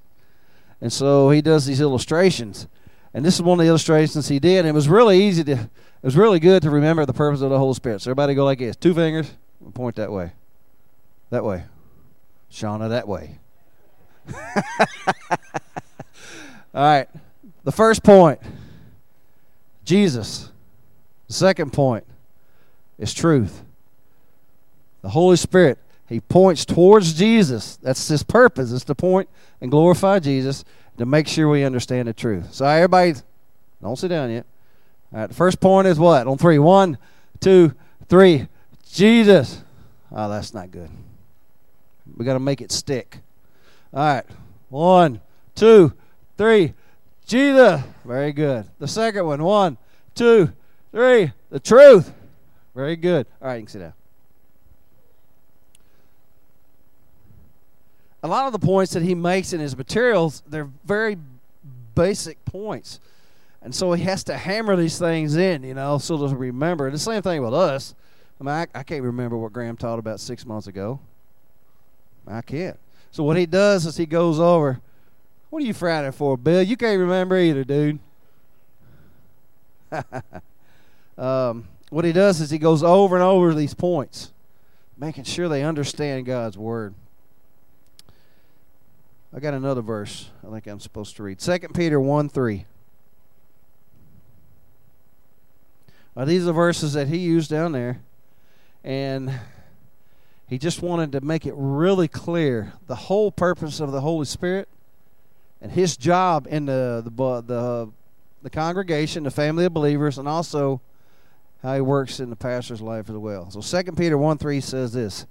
and 0.79 0.91
so 0.91 1.29
he 1.29 1.41
does 1.41 1.65
these 1.65 1.81
illustrations. 1.81 2.67
And 3.13 3.25
this 3.25 3.35
is 3.35 3.41
one 3.41 3.59
of 3.59 3.63
the 3.63 3.69
illustrations 3.69 4.27
he 4.27 4.39
did. 4.39 4.59
And 4.59 4.67
it 4.67 4.73
was 4.73 4.89
really 4.89 5.23
easy 5.23 5.43
to 5.45 5.53
it 5.53 6.05
was 6.05 6.17
really 6.17 6.39
good 6.39 6.63
to 6.63 6.69
remember 6.69 7.05
the 7.05 7.13
purpose 7.13 7.41
of 7.41 7.51
the 7.51 7.59
Holy 7.59 7.75
Spirit. 7.75 8.01
So 8.01 8.09
everybody 8.09 8.33
go 8.33 8.45
like 8.45 8.59
this. 8.59 8.75
Two 8.75 8.93
fingers, 8.93 9.31
point 9.73 9.95
that 9.97 10.11
way. 10.11 10.31
That 11.29 11.43
way. 11.43 11.65
Shauna 12.51 12.89
that 12.89 13.07
way. 13.07 13.37
All 16.73 16.83
right. 16.83 17.07
The 17.63 17.71
first 17.71 18.03
point. 18.03 18.39
Jesus. 19.83 20.49
The 21.27 21.33
second 21.33 21.73
point 21.73 22.05
is 22.97 23.13
truth. 23.13 23.63
The 25.01 25.09
Holy 25.09 25.37
Spirit, 25.37 25.79
He 26.07 26.19
points 26.19 26.65
towards 26.65 27.13
Jesus. 27.13 27.77
That's 27.77 28.07
His 28.07 28.23
purpose, 28.23 28.71
is 28.71 28.83
to 28.85 28.95
point 28.95 29.29
and 29.59 29.71
glorify 29.71 30.19
Jesus 30.19 30.63
to 30.97 31.05
make 31.05 31.27
sure 31.27 31.49
we 31.49 31.63
understand 31.63 32.07
the 32.07 32.13
truth. 32.13 32.53
So, 32.53 32.65
everybody, 32.65 33.15
don't 33.81 33.97
sit 33.97 34.09
down 34.09 34.29
yet. 34.29 34.45
All 35.13 35.19
right, 35.19 35.27
the 35.27 35.35
first 35.35 35.59
point 35.59 35.87
is 35.87 35.97
what? 35.99 36.27
On 36.27 36.37
three. 36.37 36.59
One, 36.59 36.97
two, 37.39 37.73
three. 38.07 38.47
Jesus. 38.91 39.63
Oh, 40.11 40.29
that's 40.29 40.53
not 40.53 40.71
good. 40.71 40.89
We 42.15 42.25
got 42.25 42.33
to 42.33 42.39
make 42.39 42.61
it 42.61 42.71
stick. 42.71 43.19
All 43.93 44.03
right. 44.03 44.25
One, 44.69 45.21
two, 45.55 45.93
three. 46.37 46.73
Jesus. 47.25 47.81
Very 48.05 48.31
good. 48.31 48.65
The 48.79 48.87
second 48.87 49.25
one. 49.25 49.43
One, 49.43 49.77
two, 50.15 50.51
three. 50.91 51.31
The 51.49 51.59
truth. 51.59 52.13
Very 52.75 52.95
good. 52.95 53.27
All 53.41 53.47
right, 53.47 53.55
you 53.55 53.61
can 53.61 53.67
sit 53.67 53.79
down. 53.79 53.93
a 58.23 58.27
lot 58.27 58.45
of 58.45 58.53
the 58.53 58.59
points 58.59 58.93
that 58.93 59.03
he 59.03 59.15
makes 59.15 59.53
in 59.53 59.59
his 59.59 59.75
materials, 59.75 60.43
they're 60.47 60.69
very 60.85 61.17
basic 61.95 62.43
points. 62.45 62.99
And 63.61 63.73
so 63.73 63.93
he 63.93 64.03
has 64.03 64.23
to 64.25 64.37
hammer 64.37 64.75
these 64.75 64.97
things 64.97 65.35
in, 65.35 65.63
you 65.63 65.73
know, 65.73 65.97
so 65.97 66.27
to 66.27 66.35
remember. 66.35 66.89
The 66.89 66.99
same 66.99 67.21
thing 67.21 67.43
with 67.43 67.53
us. 67.53 67.95
I 68.39 68.43
mean, 68.43 68.53
I, 68.53 68.67
I 68.79 68.83
can't 68.83 69.03
remember 69.03 69.37
what 69.37 69.53
Graham 69.53 69.77
taught 69.77 69.99
about 69.99 70.19
six 70.19 70.45
months 70.45 70.67
ago. 70.67 70.99
I 72.27 72.41
can't. 72.41 72.77
So 73.11 73.23
what 73.23 73.37
he 73.37 73.45
does 73.45 73.85
is 73.85 73.97
he 73.97 74.05
goes 74.05 74.39
over, 74.39 74.79
what 75.51 75.61
are 75.61 75.65
you 75.65 75.73
frowning 75.73 76.13
for, 76.13 76.37
Bill? 76.37 76.63
You 76.63 76.77
can't 76.77 76.97
remember 76.97 77.37
either, 77.37 77.65
dude. 77.65 77.99
um, 81.17 81.67
what 81.89 82.05
he 82.05 82.13
does 82.13 82.39
is 82.39 82.49
he 82.49 82.57
goes 82.57 82.81
over 82.81 83.17
and 83.17 83.23
over 83.23 83.53
these 83.53 83.73
points. 83.73 84.31
making 84.97 85.25
sure 85.25 85.49
they 85.49 85.61
understand 85.61 86.25
God's 86.25 86.57
word. 86.57 86.95
I 89.35 89.39
got 89.39 89.53
another 89.53 89.81
verse 89.81 90.29
I 90.45 90.51
think 90.51 90.67
I'm 90.67 90.79
supposed 90.79 91.17
to 91.17 91.23
read. 91.23 91.39
2 91.39 91.59
Peter 91.73 91.99
1 91.99 92.29
3. 92.29 92.65
Uh, 96.15 96.25
these 96.25 96.47
are 96.47 96.53
verses 96.53 96.93
that 96.93 97.09
he 97.09 97.17
used 97.17 97.49
down 97.49 97.73
there. 97.73 98.01
And 98.85 99.33
he 100.47 100.57
just 100.57 100.81
wanted 100.81 101.11
to 101.11 101.21
make 101.21 101.45
it 101.45 101.53
really 101.57 102.07
clear 102.07 102.71
the 102.87 102.95
whole 102.95 103.31
purpose 103.31 103.81
of 103.81 103.91
the 103.91 104.01
Holy 104.01 104.25
Spirit 104.25 104.69
and 105.61 105.71
his 105.71 105.95
job 105.95 106.47
in 106.49 106.65
the 106.65 107.01
the 107.05 107.41
the, 107.41 107.91
the 108.41 108.49
congregation, 108.49 109.23
the 109.23 109.31
family 109.31 109.65
of 109.65 109.73
believers, 109.73 110.17
and 110.17 110.27
also 110.27 110.81
how 111.61 111.75
he 111.75 111.81
works 111.81 112.19
in 112.19 112.29
the 112.29 112.35
pastor's 112.35 112.81
life 112.81 113.09
as 113.09 113.15
well. 113.15 113.51
So 113.51 113.61
2 113.61 113.91
Peter 113.91 114.17
1 114.17 114.37
3 114.37 114.61
says 114.61 114.93
this 114.93 115.25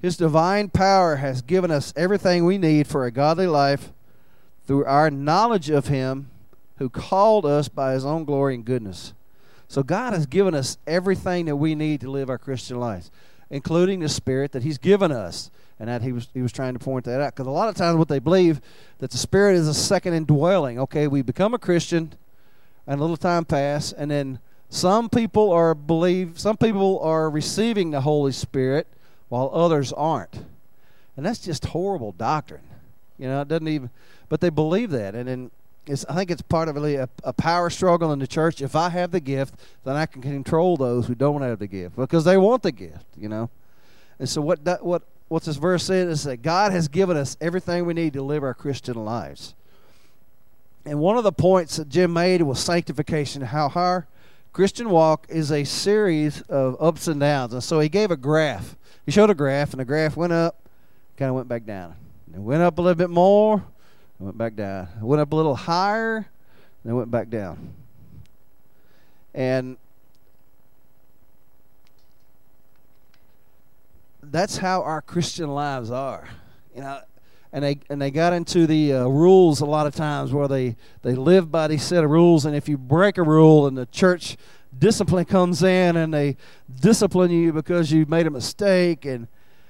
His 0.00 0.16
divine 0.16 0.70
power 0.70 1.16
has 1.16 1.42
given 1.42 1.70
us 1.70 1.92
everything 1.96 2.44
we 2.44 2.58
need 2.58 2.86
for 2.86 3.04
a 3.04 3.10
godly 3.10 3.46
life 3.46 3.92
through 4.66 4.84
our 4.86 5.10
knowledge 5.10 5.68
of 5.70 5.88
Him 5.88 6.30
who 6.78 6.88
called 6.88 7.44
us 7.44 7.68
by 7.68 7.92
His 7.92 8.04
own 8.04 8.24
glory 8.24 8.54
and 8.54 8.64
goodness. 8.64 9.12
So 9.68 9.82
God 9.82 10.12
has 10.12 10.26
given 10.26 10.54
us 10.54 10.78
everything 10.86 11.46
that 11.46 11.56
we 11.56 11.74
need 11.74 12.00
to 12.00 12.10
live 12.10 12.30
our 12.30 12.38
Christian 12.38 12.78
lives, 12.78 13.10
including 13.50 14.00
the 14.00 14.08
Spirit 14.08 14.52
that 14.52 14.62
He's 14.62 14.78
given 14.78 15.12
us. 15.12 15.50
And 15.80 15.88
that 15.88 16.02
he 16.02 16.12
was 16.12 16.28
he 16.32 16.40
was 16.40 16.52
trying 16.52 16.74
to 16.74 16.78
point 16.78 17.04
that 17.06 17.20
out 17.20 17.34
because 17.34 17.46
a 17.46 17.50
lot 17.50 17.68
of 17.68 17.74
times 17.74 17.96
what 17.96 18.08
they 18.08 18.20
believe 18.20 18.60
that 18.98 19.10
the 19.10 19.18
Spirit 19.18 19.56
is 19.56 19.66
a 19.66 19.74
second 19.74 20.14
indwelling. 20.14 20.78
Okay, 20.78 21.08
we 21.08 21.20
become 21.20 21.52
a 21.52 21.58
Christian, 21.58 22.12
and 22.86 23.00
a 23.00 23.02
little 23.02 23.16
time 23.16 23.44
pass, 23.44 23.92
and 23.92 24.10
then 24.10 24.38
some 24.68 25.08
people 25.08 25.50
are 25.50 25.74
believe 25.74 26.38
some 26.38 26.56
people 26.56 27.00
are 27.00 27.28
receiving 27.28 27.90
the 27.90 28.00
Holy 28.00 28.32
Spirit 28.32 28.86
while 29.28 29.50
others 29.52 29.92
aren't. 29.92 30.44
And 31.16 31.24
that's 31.24 31.38
just 31.38 31.66
horrible 31.66 32.12
doctrine. 32.12 32.62
You 33.18 33.28
know, 33.28 33.40
it 33.42 33.48
doesn't 33.48 33.68
even 33.68 33.90
but 34.28 34.40
they 34.40 34.50
believe 34.50 34.90
that 34.90 35.14
and 35.14 35.28
then 35.28 35.50
it's, 35.86 36.04
I 36.08 36.14
think 36.14 36.30
it's 36.30 36.40
part 36.40 36.68
of 36.68 36.76
a, 36.82 37.08
a 37.24 37.32
power 37.34 37.68
struggle 37.68 38.10
in 38.12 38.18
the 38.18 38.26
church. 38.26 38.62
If 38.62 38.74
I 38.74 38.88
have 38.88 39.10
the 39.10 39.20
gift, 39.20 39.54
then 39.84 39.96
I 39.96 40.06
can 40.06 40.22
control 40.22 40.78
those 40.78 41.06
who 41.06 41.14
don't 41.14 41.42
have 41.42 41.58
the 41.58 41.66
gift 41.66 41.96
because 41.96 42.24
they 42.24 42.38
want 42.38 42.62
the 42.62 42.72
gift, 42.72 43.04
you 43.18 43.28
know. 43.28 43.50
And 44.18 44.28
so 44.28 44.40
what 44.40 44.60
what 44.82 45.02
what 45.34 45.42
this 45.42 45.56
verse 45.56 45.82
says 45.82 46.08
is 46.20 46.22
that 46.22 46.42
God 46.42 46.70
has 46.70 46.86
given 46.86 47.16
us 47.16 47.36
everything 47.40 47.84
we 47.86 47.92
need 47.92 48.12
to 48.12 48.22
live 48.22 48.44
our 48.44 48.54
Christian 48.54 49.04
lives. 49.04 49.52
And 50.84 51.00
one 51.00 51.18
of 51.18 51.24
the 51.24 51.32
points 51.32 51.76
that 51.76 51.88
Jim 51.88 52.12
made 52.12 52.40
was 52.42 52.60
sanctification. 52.60 53.42
How 53.42 53.68
our 53.74 54.06
Christian 54.52 54.90
walk 54.90 55.26
is 55.28 55.50
a 55.50 55.64
series 55.64 56.42
of 56.42 56.76
ups 56.80 57.08
and 57.08 57.18
downs. 57.18 57.52
And 57.52 57.64
so 57.64 57.80
he 57.80 57.88
gave 57.88 58.12
a 58.12 58.16
graph. 58.16 58.76
He 59.06 59.10
showed 59.10 59.28
a 59.28 59.34
graph, 59.34 59.72
and 59.72 59.80
the 59.80 59.84
graph 59.84 60.16
went 60.16 60.32
up, 60.32 60.68
kind 61.16 61.30
of 61.30 61.34
went 61.34 61.48
back 61.48 61.66
down. 61.66 61.96
It 62.32 62.38
went 62.38 62.62
up 62.62 62.78
a 62.78 62.80
little 62.80 62.94
bit 62.94 63.10
more, 63.10 63.60
went 64.20 64.38
back 64.38 64.54
down. 64.54 64.86
It 65.00 65.02
went 65.02 65.20
up 65.20 65.32
a 65.32 65.34
little 65.34 65.56
higher, 65.56 66.26
then 66.84 66.94
went 66.94 67.10
back 67.10 67.28
down. 67.28 67.74
And 69.34 69.78
that's 74.30 74.58
how 74.58 74.82
our 74.82 75.02
Christian 75.02 75.54
lives 75.54 75.90
are. 75.90 76.28
You 76.74 76.82
know, 76.82 77.00
and 77.52 77.64
they 77.64 77.78
and 77.88 78.02
they 78.02 78.10
got 78.10 78.32
into 78.32 78.66
the 78.66 78.92
uh, 78.92 79.06
rules 79.06 79.60
a 79.60 79.66
lot 79.66 79.86
of 79.86 79.94
times 79.94 80.32
where 80.32 80.48
they 80.48 80.76
they 81.02 81.14
live 81.14 81.50
by 81.50 81.68
these 81.68 81.82
set 81.82 82.04
of 82.04 82.10
rules, 82.10 82.44
and 82.44 82.56
if 82.56 82.68
you 82.68 82.76
break 82.76 83.16
a 83.16 83.22
rule 83.22 83.66
and 83.66 83.76
the 83.76 83.86
church 83.86 84.36
discipline 84.76 85.24
comes 85.24 85.62
in 85.62 85.96
and 85.96 86.12
they 86.12 86.36
discipline 86.80 87.30
you 87.30 87.52
because 87.52 87.92
you 87.92 88.06
made 88.06 88.26
a 88.26 88.30
mistake, 88.30 89.04
and 89.04 89.28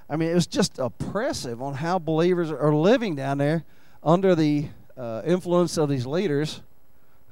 I 0.08 0.16
mean 0.16 0.30
it 0.30 0.34
was 0.34 0.46
just 0.46 0.78
oppressive 0.78 1.60
on 1.60 1.74
how 1.74 1.98
believers 1.98 2.50
are 2.50 2.74
living 2.74 3.14
down 3.16 3.38
there 3.38 3.64
under 4.02 4.34
the 4.34 4.68
uh, 4.96 5.22
influence 5.24 5.76
of 5.76 5.88
these 5.88 6.06
leaders 6.06 6.62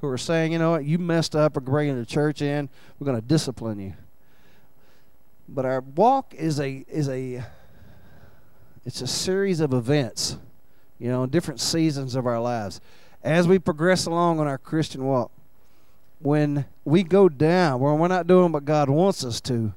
who 0.02 0.08
are 0.08 0.18
saying, 0.18 0.52
you 0.52 0.58
know 0.58 0.72
what, 0.72 0.84
you 0.84 0.98
messed 0.98 1.36
up 1.36 1.56
or 1.56 1.60
bringing 1.60 1.96
the 1.98 2.04
church 2.04 2.42
in, 2.42 2.68
we're 2.98 3.04
going 3.04 3.20
to 3.20 3.26
discipline 3.26 3.78
you. 3.78 3.94
But 5.48 5.64
our 5.64 5.80
walk 5.80 6.34
is 6.34 6.60
a 6.60 6.84
is 6.88 7.08
a 7.08 7.44
it's 8.84 9.00
a 9.00 9.06
series 9.06 9.60
of 9.60 9.72
events, 9.72 10.38
you 10.98 11.08
know, 11.08 11.26
different 11.26 11.60
seasons 11.60 12.14
of 12.14 12.26
our 12.26 12.40
lives. 12.40 12.80
As 13.22 13.46
we 13.46 13.58
progress 13.58 14.06
along 14.06 14.40
on 14.40 14.46
our 14.48 14.58
Christian 14.58 15.04
walk, 15.04 15.30
when 16.18 16.64
we 16.84 17.02
go 17.02 17.28
down, 17.28 17.80
when 17.80 17.98
we're 17.98 18.08
not 18.08 18.26
doing 18.26 18.50
what 18.52 18.64
God 18.64 18.88
wants 18.88 19.24
us 19.24 19.40
to, 19.42 19.72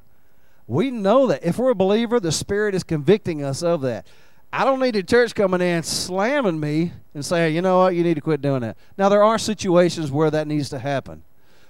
we 0.68 0.90
know 0.90 1.28
that 1.28 1.44
if 1.44 1.58
we're 1.58 1.72
a 1.72 1.76
believer, 1.76 2.20
the 2.20 2.32
Spirit 2.32 2.74
is 2.74 2.84
convicting 2.84 3.44
us 3.44 3.62
of 3.62 3.82
that. 3.82 4.08
I 4.52 4.64
don't 4.64 4.80
need 4.80 4.96
the 4.96 5.04
church 5.04 5.36
coming 5.36 5.62
in 5.62 5.84
slamming 5.84 6.60
me 6.60 6.94
and 7.14 7.26
saying, 7.26 7.56
you 7.56 7.62
know 7.62 7.80
what, 7.80 7.96
you 7.96 8.04
need 8.04 8.14
to 8.14 8.22
quit 8.22 8.42
doing 8.42 8.62
that. 8.62 8.78
Now, 8.98 9.10
there 9.10 9.24
are 9.24 9.38
situations 9.38 10.12
where 10.12 10.32
that 10.32 10.48
needs 10.48 10.70
to 10.70 10.80
happen. 10.80 11.24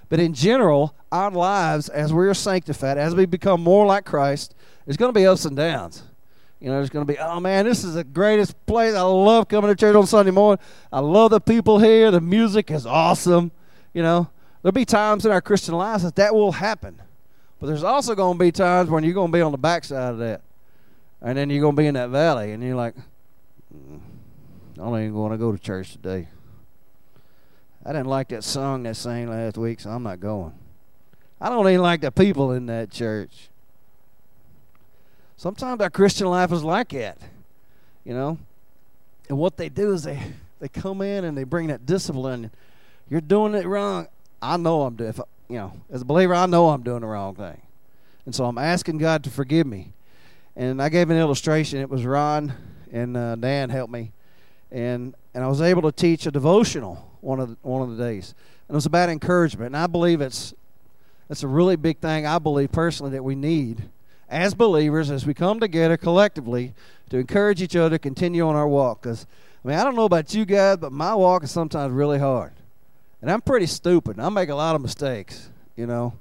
But 0.08 0.20
in 0.20 0.34
general, 0.34 0.94
our 1.10 1.30
lives, 1.30 1.88
as 1.88 2.12
we're 2.12 2.34
sanctified, 2.34 2.98
as 2.98 3.14
we 3.14 3.26
become 3.26 3.62
more 3.62 3.86
like 3.86 4.04
Christ, 4.04 4.54
there's 4.84 4.96
going 4.96 5.12
to 5.12 5.18
be 5.18 5.26
ups 5.26 5.44
and 5.44 5.56
downs. 5.56 6.02
You 6.60 6.68
know, 6.68 6.74
there's 6.74 6.90
going 6.90 7.06
to 7.06 7.12
be, 7.12 7.18
oh 7.18 7.40
man, 7.40 7.66
this 7.66 7.84
is 7.84 7.94
the 7.94 8.04
greatest 8.04 8.66
place. 8.66 8.94
I 8.94 9.02
love 9.02 9.48
coming 9.48 9.68
to 9.68 9.76
church 9.76 9.94
on 9.94 10.06
Sunday 10.06 10.30
morning. 10.30 10.64
I 10.92 11.00
love 11.00 11.30
the 11.30 11.40
people 11.40 11.78
here. 11.78 12.10
The 12.10 12.20
music 12.20 12.70
is 12.70 12.86
awesome. 12.86 13.50
You 13.92 14.02
know, 14.02 14.30
there'll 14.62 14.72
be 14.72 14.84
times 14.84 15.26
in 15.26 15.32
our 15.32 15.42
Christian 15.42 15.74
lives 15.74 16.02
that 16.04 16.16
that 16.16 16.34
will 16.34 16.52
happen. 16.52 17.00
But 17.60 17.66
there's 17.66 17.84
also 17.84 18.14
going 18.14 18.38
to 18.38 18.44
be 18.44 18.52
times 18.52 18.88
when 18.88 19.04
you're 19.04 19.14
going 19.14 19.32
to 19.32 19.36
be 19.36 19.42
on 19.42 19.52
the 19.52 19.58
backside 19.58 20.12
of 20.12 20.18
that. 20.18 20.42
And 21.20 21.36
then 21.36 21.50
you're 21.50 21.62
going 21.62 21.74
to 21.76 21.82
be 21.82 21.86
in 21.86 21.94
that 21.94 22.10
valley 22.10 22.52
and 22.52 22.62
you're 22.62 22.76
like, 22.76 22.94
mm, 23.74 24.00
I 24.74 24.76
don't 24.76 25.00
even 25.00 25.14
want 25.14 25.34
to 25.34 25.38
go 25.38 25.52
to 25.52 25.58
church 25.58 25.92
today. 25.92 26.28
I 27.86 27.92
didn't 27.92 28.08
like 28.08 28.28
that 28.30 28.42
song 28.42 28.82
that 28.82 28.96
sang 28.96 29.30
last 29.30 29.56
week, 29.56 29.78
so 29.78 29.90
I'm 29.90 30.02
not 30.02 30.18
going. 30.18 30.52
I 31.40 31.48
don't 31.48 31.68
even 31.68 31.82
like 31.82 32.00
the 32.00 32.10
people 32.10 32.50
in 32.50 32.66
that 32.66 32.90
church. 32.90 33.48
Sometimes 35.36 35.80
our 35.80 35.88
Christian 35.88 36.26
life 36.26 36.50
is 36.50 36.64
like 36.64 36.88
that, 36.88 37.16
you 38.04 38.12
know. 38.12 38.38
And 39.28 39.38
what 39.38 39.56
they 39.56 39.68
do 39.68 39.92
is 39.92 40.02
they 40.02 40.20
they 40.58 40.66
come 40.66 41.00
in 41.00 41.24
and 41.24 41.38
they 41.38 41.44
bring 41.44 41.68
that 41.68 41.86
discipline. 41.86 42.50
You're 43.08 43.20
doing 43.20 43.54
it 43.54 43.66
wrong. 43.66 44.08
I 44.42 44.56
know 44.56 44.82
I'm 44.82 44.96
doing. 44.96 45.14
You 45.48 45.56
know, 45.56 45.72
as 45.88 46.02
a 46.02 46.04
believer, 46.04 46.34
I 46.34 46.46
know 46.46 46.70
I'm 46.70 46.82
doing 46.82 47.02
the 47.02 47.06
wrong 47.06 47.36
thing, 47.36 47.62
and 48.24 48.34
so 48.34 48.46
I'm 48.46 48.58
asking 48.58 48.98
God 48.98 49.22
to 49.22 49.30
forgive 49.30 49.68
me. 49.68 49.92
And 50.56 50.82
I 50.82 50.88
gave 50.88 51.08
an 51.10 51.18
illustration. 51.18 51.78
It 51.78 51.88
was 51.88 52.04
Ron 52.04 52.52
and 52.90 53.16
uh, 53.16 53.36
Dan 53.36 53.70
helped 53.70 53.92
me, 53.92 54.10
and 54.72 55.14
and 55.34 55.44
I 55.44 55.46
was 55.46 55.60
able 55.60 55.82
to 55.82 55.92
teach 55.92 56.26
a 56.26 56.32
devotional 56.32 57.05
one 57.20 57.40
of 57.40 57.50
the, 57.50 57.56
one 57.62 57.82
of 57.82 57.96
the 57.96 58.02
days, 58.02 58.34
and 58.68 58.74
it 58.74 58.76
was 58.76 58.86
about 58.86 59.08
encouragement. 59.08 59.74
And 59.74 59.76
I 59.76 59.86
believe 59.86 60.20
it's 60.20 60.54
it's 61.28 61.42
a 61.42 61.48
really 61.48 61.76
big 61.76 61.98
thing. 61.98 62.26
I 62.26 62.38
believe 62.38 62.70
personally 62.70 63.12
that 63.12 63.24
we 63.24 63.34
need 63.34 63.88
as 64.28 64.54
believers 64.54 65.10
as 65.10 65.26
we 65.26 65.34
come 65.34 65.60
together 65.60 65.96
collectively 65.96 66.74
to 67.10 67.18
encourage 67.18 67.62
each 67.62 67.76
other 67.76 67.90
to 67.90 67.98
continue 67.98 68.46
on 68.46 68.56
our 68.56 68.68
walk. 68.68 69.02
Because, 69.02 69.26
I 69.64 69.68
mean, 69.68 69.78
I 69.78 69.84
don't 69.84 69.96
know 69.96 70.04
about 70.04 70.34
you 70.34 70.44
guys, 70.44 70.76
but 70.78 70.92
my 70.92 71.14
walk 71.14 71.44
is 71.44 71.50
sometimes 71.50 71.92
really 71.92 72.18
hard. 72.18 72.52
And 73.20 73.30
I'm 73.30 73.40
pretty 73.40 73.66
stupid. 73.66 74.20
I 74.20 74.28
make 74.28 74.48
a 74.48 74.54
lot 74.54 74.76
of 74.76 74.82
mistakes, 74.82 75.48
you 75.74 75.86
know. 75.86 76.14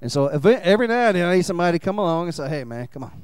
And 0.00 0.10
so 0.10 0.28
every 0.28 0.86
now 0.86 1.08
and 1.08 1.16
then 1.16 1.28
I 1.28 1.36
need 1.36 1.44
somebody 1.44 1.78
to 1.78 1.84
come 1.84 1.98
along 1.98 2.26
and 2.26 2.34
say, 2.34 2.48
hey, 2.48 2.64
man, 2.64 2.86
come 2.86 3.04
on. 3.04 3.22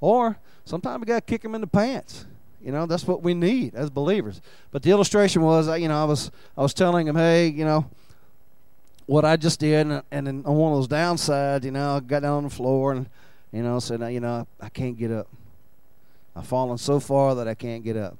Or 0.00 0.38
sometimes 0.64 1.00
we 1.00 1.06
got 1.06 1.16
to 1.16 1.20
kick 1.20 1.42
them 1.42 1.54
in 1.54 1.60
the 1.60 1.66
pants. 1.66 2.26
You 2.62 2.72
know, 2.72 2.86
that's 2.86 3.06
what 3.06 3.22
we 3.22 3.34
need 3.34 3.74
as 3.74 3.88
believers. 3.90 4.40
But 4.72 4.82
the 4.82 4.90
illustration 4.90 5.42
was, 5.42 5.68
you 5.78 5.88
know, 5.88 6.00
I 6.00 6.04
was 6.04 6.30
I 6.56 6.62
was 6.62 6.74
telling 6.74 7.06
him, 7.06 7.16
hey, 7.16 7.48
you 7.48 7.64
know, 7.64 7.88
what 9.06 9.24
I 9.24 9.36
just 9.36 9.60
did, 9.60 9.86
and, 9.86 10.02
and 10.10 10.46
on 10.46 10.56
one 10.56 10.72
of 10.72 10.78
those 10.78 10.88
downsides, 10.88 11.64
you 11.64 11.70
know, 11.70 11.96
I 11.96 12.00
got 12.00 12.20
down 12.20 12.38
on 12.38 12.44
the 12.44 12.50
floor 12.50 12.92
and, 12.92 13.08
you 13.52 13.62
know, 13.62 13.78
said, 13.78 14.00
you 14.12 14.20
know, 14.20 14.46
I 14.60 14.68
can't 14.68 14.98
get 14.98 15.10
up. 15.10 15.28
I've 16.36 16.46
fallen 16.46 16.76
so 16.78 17.00
far 17.00 17.34
that 17.36 17.48
I 17.48 17.54
can't 17.54 17.82
get 17.82 17.96
up. 17.96 18.18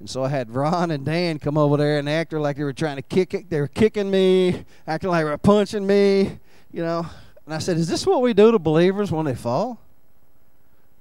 And 0.00 0.10
so 0.10 0.24
I 0.24 0.28
had 0.28 0.50
Ron 0.50 0.90
and 0.90 1.04
Dan 1.04 1.38
come 1.38 1.56
over 1.56 1.76
there 1.76 2.00
and 2.00 2.08
act 2.08 2.32
like 2.32 2.56
they 2.56 2.64
were 2.64 2.72
trying 2.72 2.96
to 2.96 3.02
kick 3.02 3.34
it. 3.34 3.48
They 3.48 3.60
were 3.60 3.68
kicking 3.68 4.10
me, 4.10 4.64
acting 4.86 5.10
like 5.10 5.24
they 5.24 5.30
were 5.30 5.38
punching 5.38 5.86
me, 5.86 6.40
you 6.72 6.82
know. 6.82 7.06
And 7.46 7.54
I 7.54 7.58
said, 7.58 7.76
Is 7.76 7.86
this 7.86 8.04
what 8.04 8.20
we 8.20 8.34
do 8.34 8.50
to 8.50 8.58
believers 8.58 9.12
when 9.12 9.26
they 9.26 9.36
fall? 9.36 9.78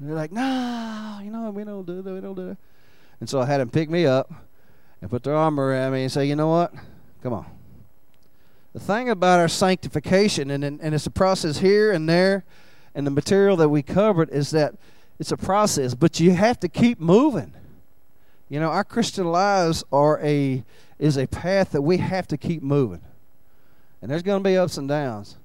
And 0.01 0.09
they're 0.09 0.15
like, 0.15 0.31
No, 0.31 1.21
you 1.23 1.29
know, 1.29 1.51
we 1.51 1.63
don't 1.63 1.85
do 1.85 2.01
that. 2.01 2.11
We 2.11 2.21
don't 2.21 2.33
do 2.33 2.47
that. 2.47 2.57
And 3.19 3.29
so 3.29 3.39
I 3.39 3.45
had 3.45 3.61
them 3.61 3.69
pick 3.69 3.87
me 3.87 4.07
up 4.07 4.33
and 4.99 5.11
put 5.11 5.23
their 5.23 5.35
arm 5.35 5.59
around 5.59 5.93
me 5.93 6.01
and 6.01 6.11
say, 6.11 6.25
You 6.25 6.35
know 6.35 6.47
what? 6.47 6.73
Come 7.21 7.33
on. 7.33 7.45
The 8.73 8.79
thing 8.79 9.09
about 9.09 9.39
our 9.39 9.47
sanctification, 9.47 10.49
and, 10.49 10.63
and 10.63 10.95
it's 10.95 11.05
a 11.05 11.11
process 11.11 11.59
here 11.59 11.91
and 11.91 12.09
there, 12.09 12.45
and 12.95 13.05
the 13.05 13.11
material 13.11 13.55
that 13.57 13.69
we 13.69 13.83
covered 13.83 14.29
is 14.31 14.49
that 14.51 14.73
it's 15.19 15.31
a 15.31 15.37
process, 15.37 15.93
but 15.93 16.19
you 16.19 16.31
have 16.31 16.59
to 16.61 16.67
keep 16.67 16.99
moving. 16.99 17.53
You 18.49 18.59
know, 18.59 18.69
our 18.69 18.83
Christian 18.83 19.27
lives 19.27 19.83
are 19.91 20.19
a 20.23 20.63
is 20.97 21.17
a 21.17 21.27
path 21.27 21.71
that 21.73 21.83
we 21.83 21.97
have 21.97 22.27
to 22.27 22.37
keep 22.37 22.63
moving. 22.63 23.01
And 24.01 24.09
there's 24.09 24.23
going 24.23 24.43
to 24.43 24.47
be 24.47 24.57
ups 24.57 24.77
and 24.77 24.89
downs. 24.89 25.37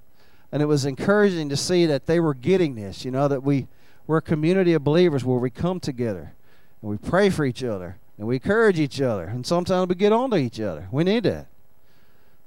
And 0.51 0.63
it 0.63 0.67
was 0.67 0.87
encouraging 0.87 1.51
to 1.51 1.57
see 1.57 1.85
that 1.87 2.07
they 2.07 2.21
were 2.21 2.35
getting 2.35 2.75
this, 2.75 3.05
you 3.05 3.11
know, 3.11 3.29
that 3.29 3.43
we 3.43 3.67
We're 4.07 4.19
a 4.19 4.23
community 4.23 4.73
of 4.73 4.85
believers 4.85 5.25
where 5.25 5.39
we 5.39 5.51
come 5.51 5.81
together 5.81 6.33
and 6.81 6.91
we 6.91 6.97
pray 6.97 7.31
for 7.31 7.45
each 7.45 7.65
other 7.65 7.99
and 8.19 8.27
we 8.27 8.37
encourage 8.37 8.79
each 8.79 9.01
other 9.01 9.25
and 9.25 9.47
sometimes 9.47 9.89
we 9.89 9.95
get 9.95 10.13
onto 10.13 10.37
each 10.37 10.61
other. 10.61 10.89
We 10.91 11.05
need 11.05 11.25
that. 11.25 11.49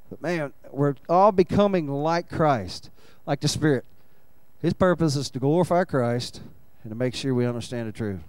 But 0.09 0.21
man, 0.21 0.53
we're 0.71 0.95
all 1.07 1.31
becoming 1.31 1.87
like 1.87 2.29
Christ, 2.29 2.89
like 3.25 3.41
the 3.41 3.47
Spirit. 3.47 3.85
His 4.61 4.73
purpose 4.73 5.15
is 5.15 5.29
to 5.31 5.39
glorify 5.39 5.83
Christ 5.83 6.41
and 6.83 6.91
to 6.91 6.95
make 6.95 7.15
sure 7.15 7.33
we 7.33 7.45
understand 7.45 7.87
the 7.87 7.91
truth. 7.91 8.21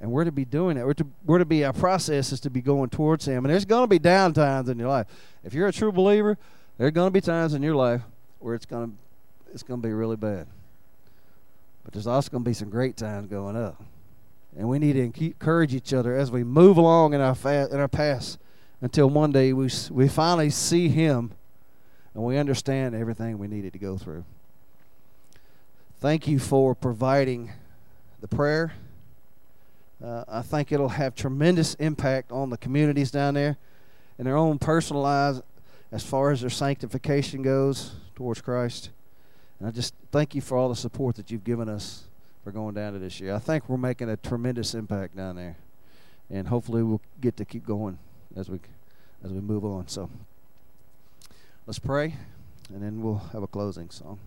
And 0.00 0.10
we're 0.10 0.24
to 0.24 0.32
be 0.32 0.46
doing 0.46 0.76
it. 0.76 0.84
We're 0.84 0.94
to, 0.94 1.06
we're 1.26 1.38
to 1.38 1.44
be, 1.44 1.64
our 1.64 1.74
process 1.74 2.32
is 2.32 2.40
to 2.40 2.50
be 2.50 2.62
going 2.62 2.88
towards 2.88 3.26
Him. 3.26 3.44
And 3.44 3.52
there's 3.52 3.66
going 3.66 3.82
to 3.82 3.88
be 3.88 3.98
down 3.98 4.32
times 4.32 4.68
in 4.68 4.78
your 4.78 4.88
life. 4.88 5.06
If 5.44 5.52
you're 5.52 5.68
a 5.68 5.72
true 5.72 5.92
believer, 5.92 6.38
there 6.78 6.86
are 6.86 6.90
going 6.90 7.08
to 7.08 7.12
be 7.12 7.20
times 7.20 7.52
in 7.52 7.62
your 7.62 7.74
life 7.74 8.00
where 8.38 8.54
it's 8.54 8.64
going 8.64 8.90
to, 8.90 8.96
it's 9.52 9.62
going 9.62 9.80
to 9.80 9.86
be 9.86 9.92
really 9.92 10.16
bad. 10.16 10.46
But 11.84 11.92
there's 11.92 12.06
also 12.06 12.30
going 12.30 12.44
to 12.44 12.50
be 12.50 12.54
some 12.54 12.70
great 12.70 12.96
times 12.96 13.28
going 13.28 13.56
up. 13.56 13.82
And 14.56 14.68
we 14.68 14.78
need 14.78 14.94
to 14.94 15.24
encourage 15.24 15.74
each 15.74 15.92
other 15.92 16.16
as 16.16 16.30
we 16.30 16.44
move 16.44 16.76
along 16.76 17.14
in 17.14 17.20
our, 17.20 17.34
fa- 17.34 17.68
in 17.70 17.78
our 17.78 17.88
past 17.88 18.38
until 18.80 19.08
one 19.08 19.32
day 19.32 19.52
we, 19.52 19.70
we 19.90 20.08
finally 20.08 20.50
see 20.50 20.88
Him 20.88 21.32
and 22.14 22.24
we 22.24 22.36
understand 22.36 22.94
everything 22.94 23.38
we 23.38 23.46
needed 23.46 23.72
to 23.72 23.78
go 23.78 23.96
through. 23.96 24.24
Thank 26.00 26.26
you 26.26 26.38
for 26.38 26.74
providing 26.74 27.52
the 28.20 28.28
prayer. 28.28 28.72
Uh, 30.02 30.24
I 30.26 30.42
think 30.42 30.72
it'll 30.72 30.88
have 30.88 31.14
tremendous 31.14 31.74
impact 31.74 32.32
on 32.32 32.50
the 32.50 32.56
communities 32.56 33.10
down 33.10 33.34
there 33.34 33.58
and 34.18 34.26
their 34.26 34.36
own 34.36 34.58
personal 34.58 35.02
lives 35.02 35.42
as 35.92 36.02
far 36.02 36.30
as 36.30 36.40
their 36.40 36.50
sanctification 36.50 37.42
goes 37.42 37.92
towards 38.14 38.40
Christ. 38.40 38.90
And 39.60 39.68
I 39.68 39.70
just 39.70 39.94
thank 40.10 40.34
you 40.34 40.40
for 40.40 40.56
all 40.56 40.70
the 40.70 40.76
support 40.76 41.16
that 41.16 41.30
you've 41.30 41.44
given 41.44 41.68
us 41.68 42.04
for 42.42 42.50
going 42.50 42.74
down 42.74 42.94
to 42.94 42.98
this 42.98 43.20
year. 43.20 43.34
I 43.34 43.38
think 43.38 43.68
we're 43.68 43.76
making 43.76 44.08
a 44.08 44.16
tremendous 44.16 44.74
impact 44.74 45.16
down 45.16 45.36
there, 45.36 45.58
and 46.30 46.48
hopefully 46.48 46.82
we'll 46.82 47.02
get 47.20 47.36
to 47.36 47.44
keep 47.44 47.66
going 47.66 47.98
as 48.34 48.48
we 48.48 48.58
as 49.22 49.30
we 49.30 49.40
move 49.40 49.64
on. 49.66 49.86
So 49.86 50.08
let's 51.66 51.78
pray, 51.78 52.16
and 52.72 52.82
then 52.82 53.02
we'll 53.02 53.22
have 53.32 53.42
a 53.42 53.46
closing 53.46 53.90
song. 53.90 54.18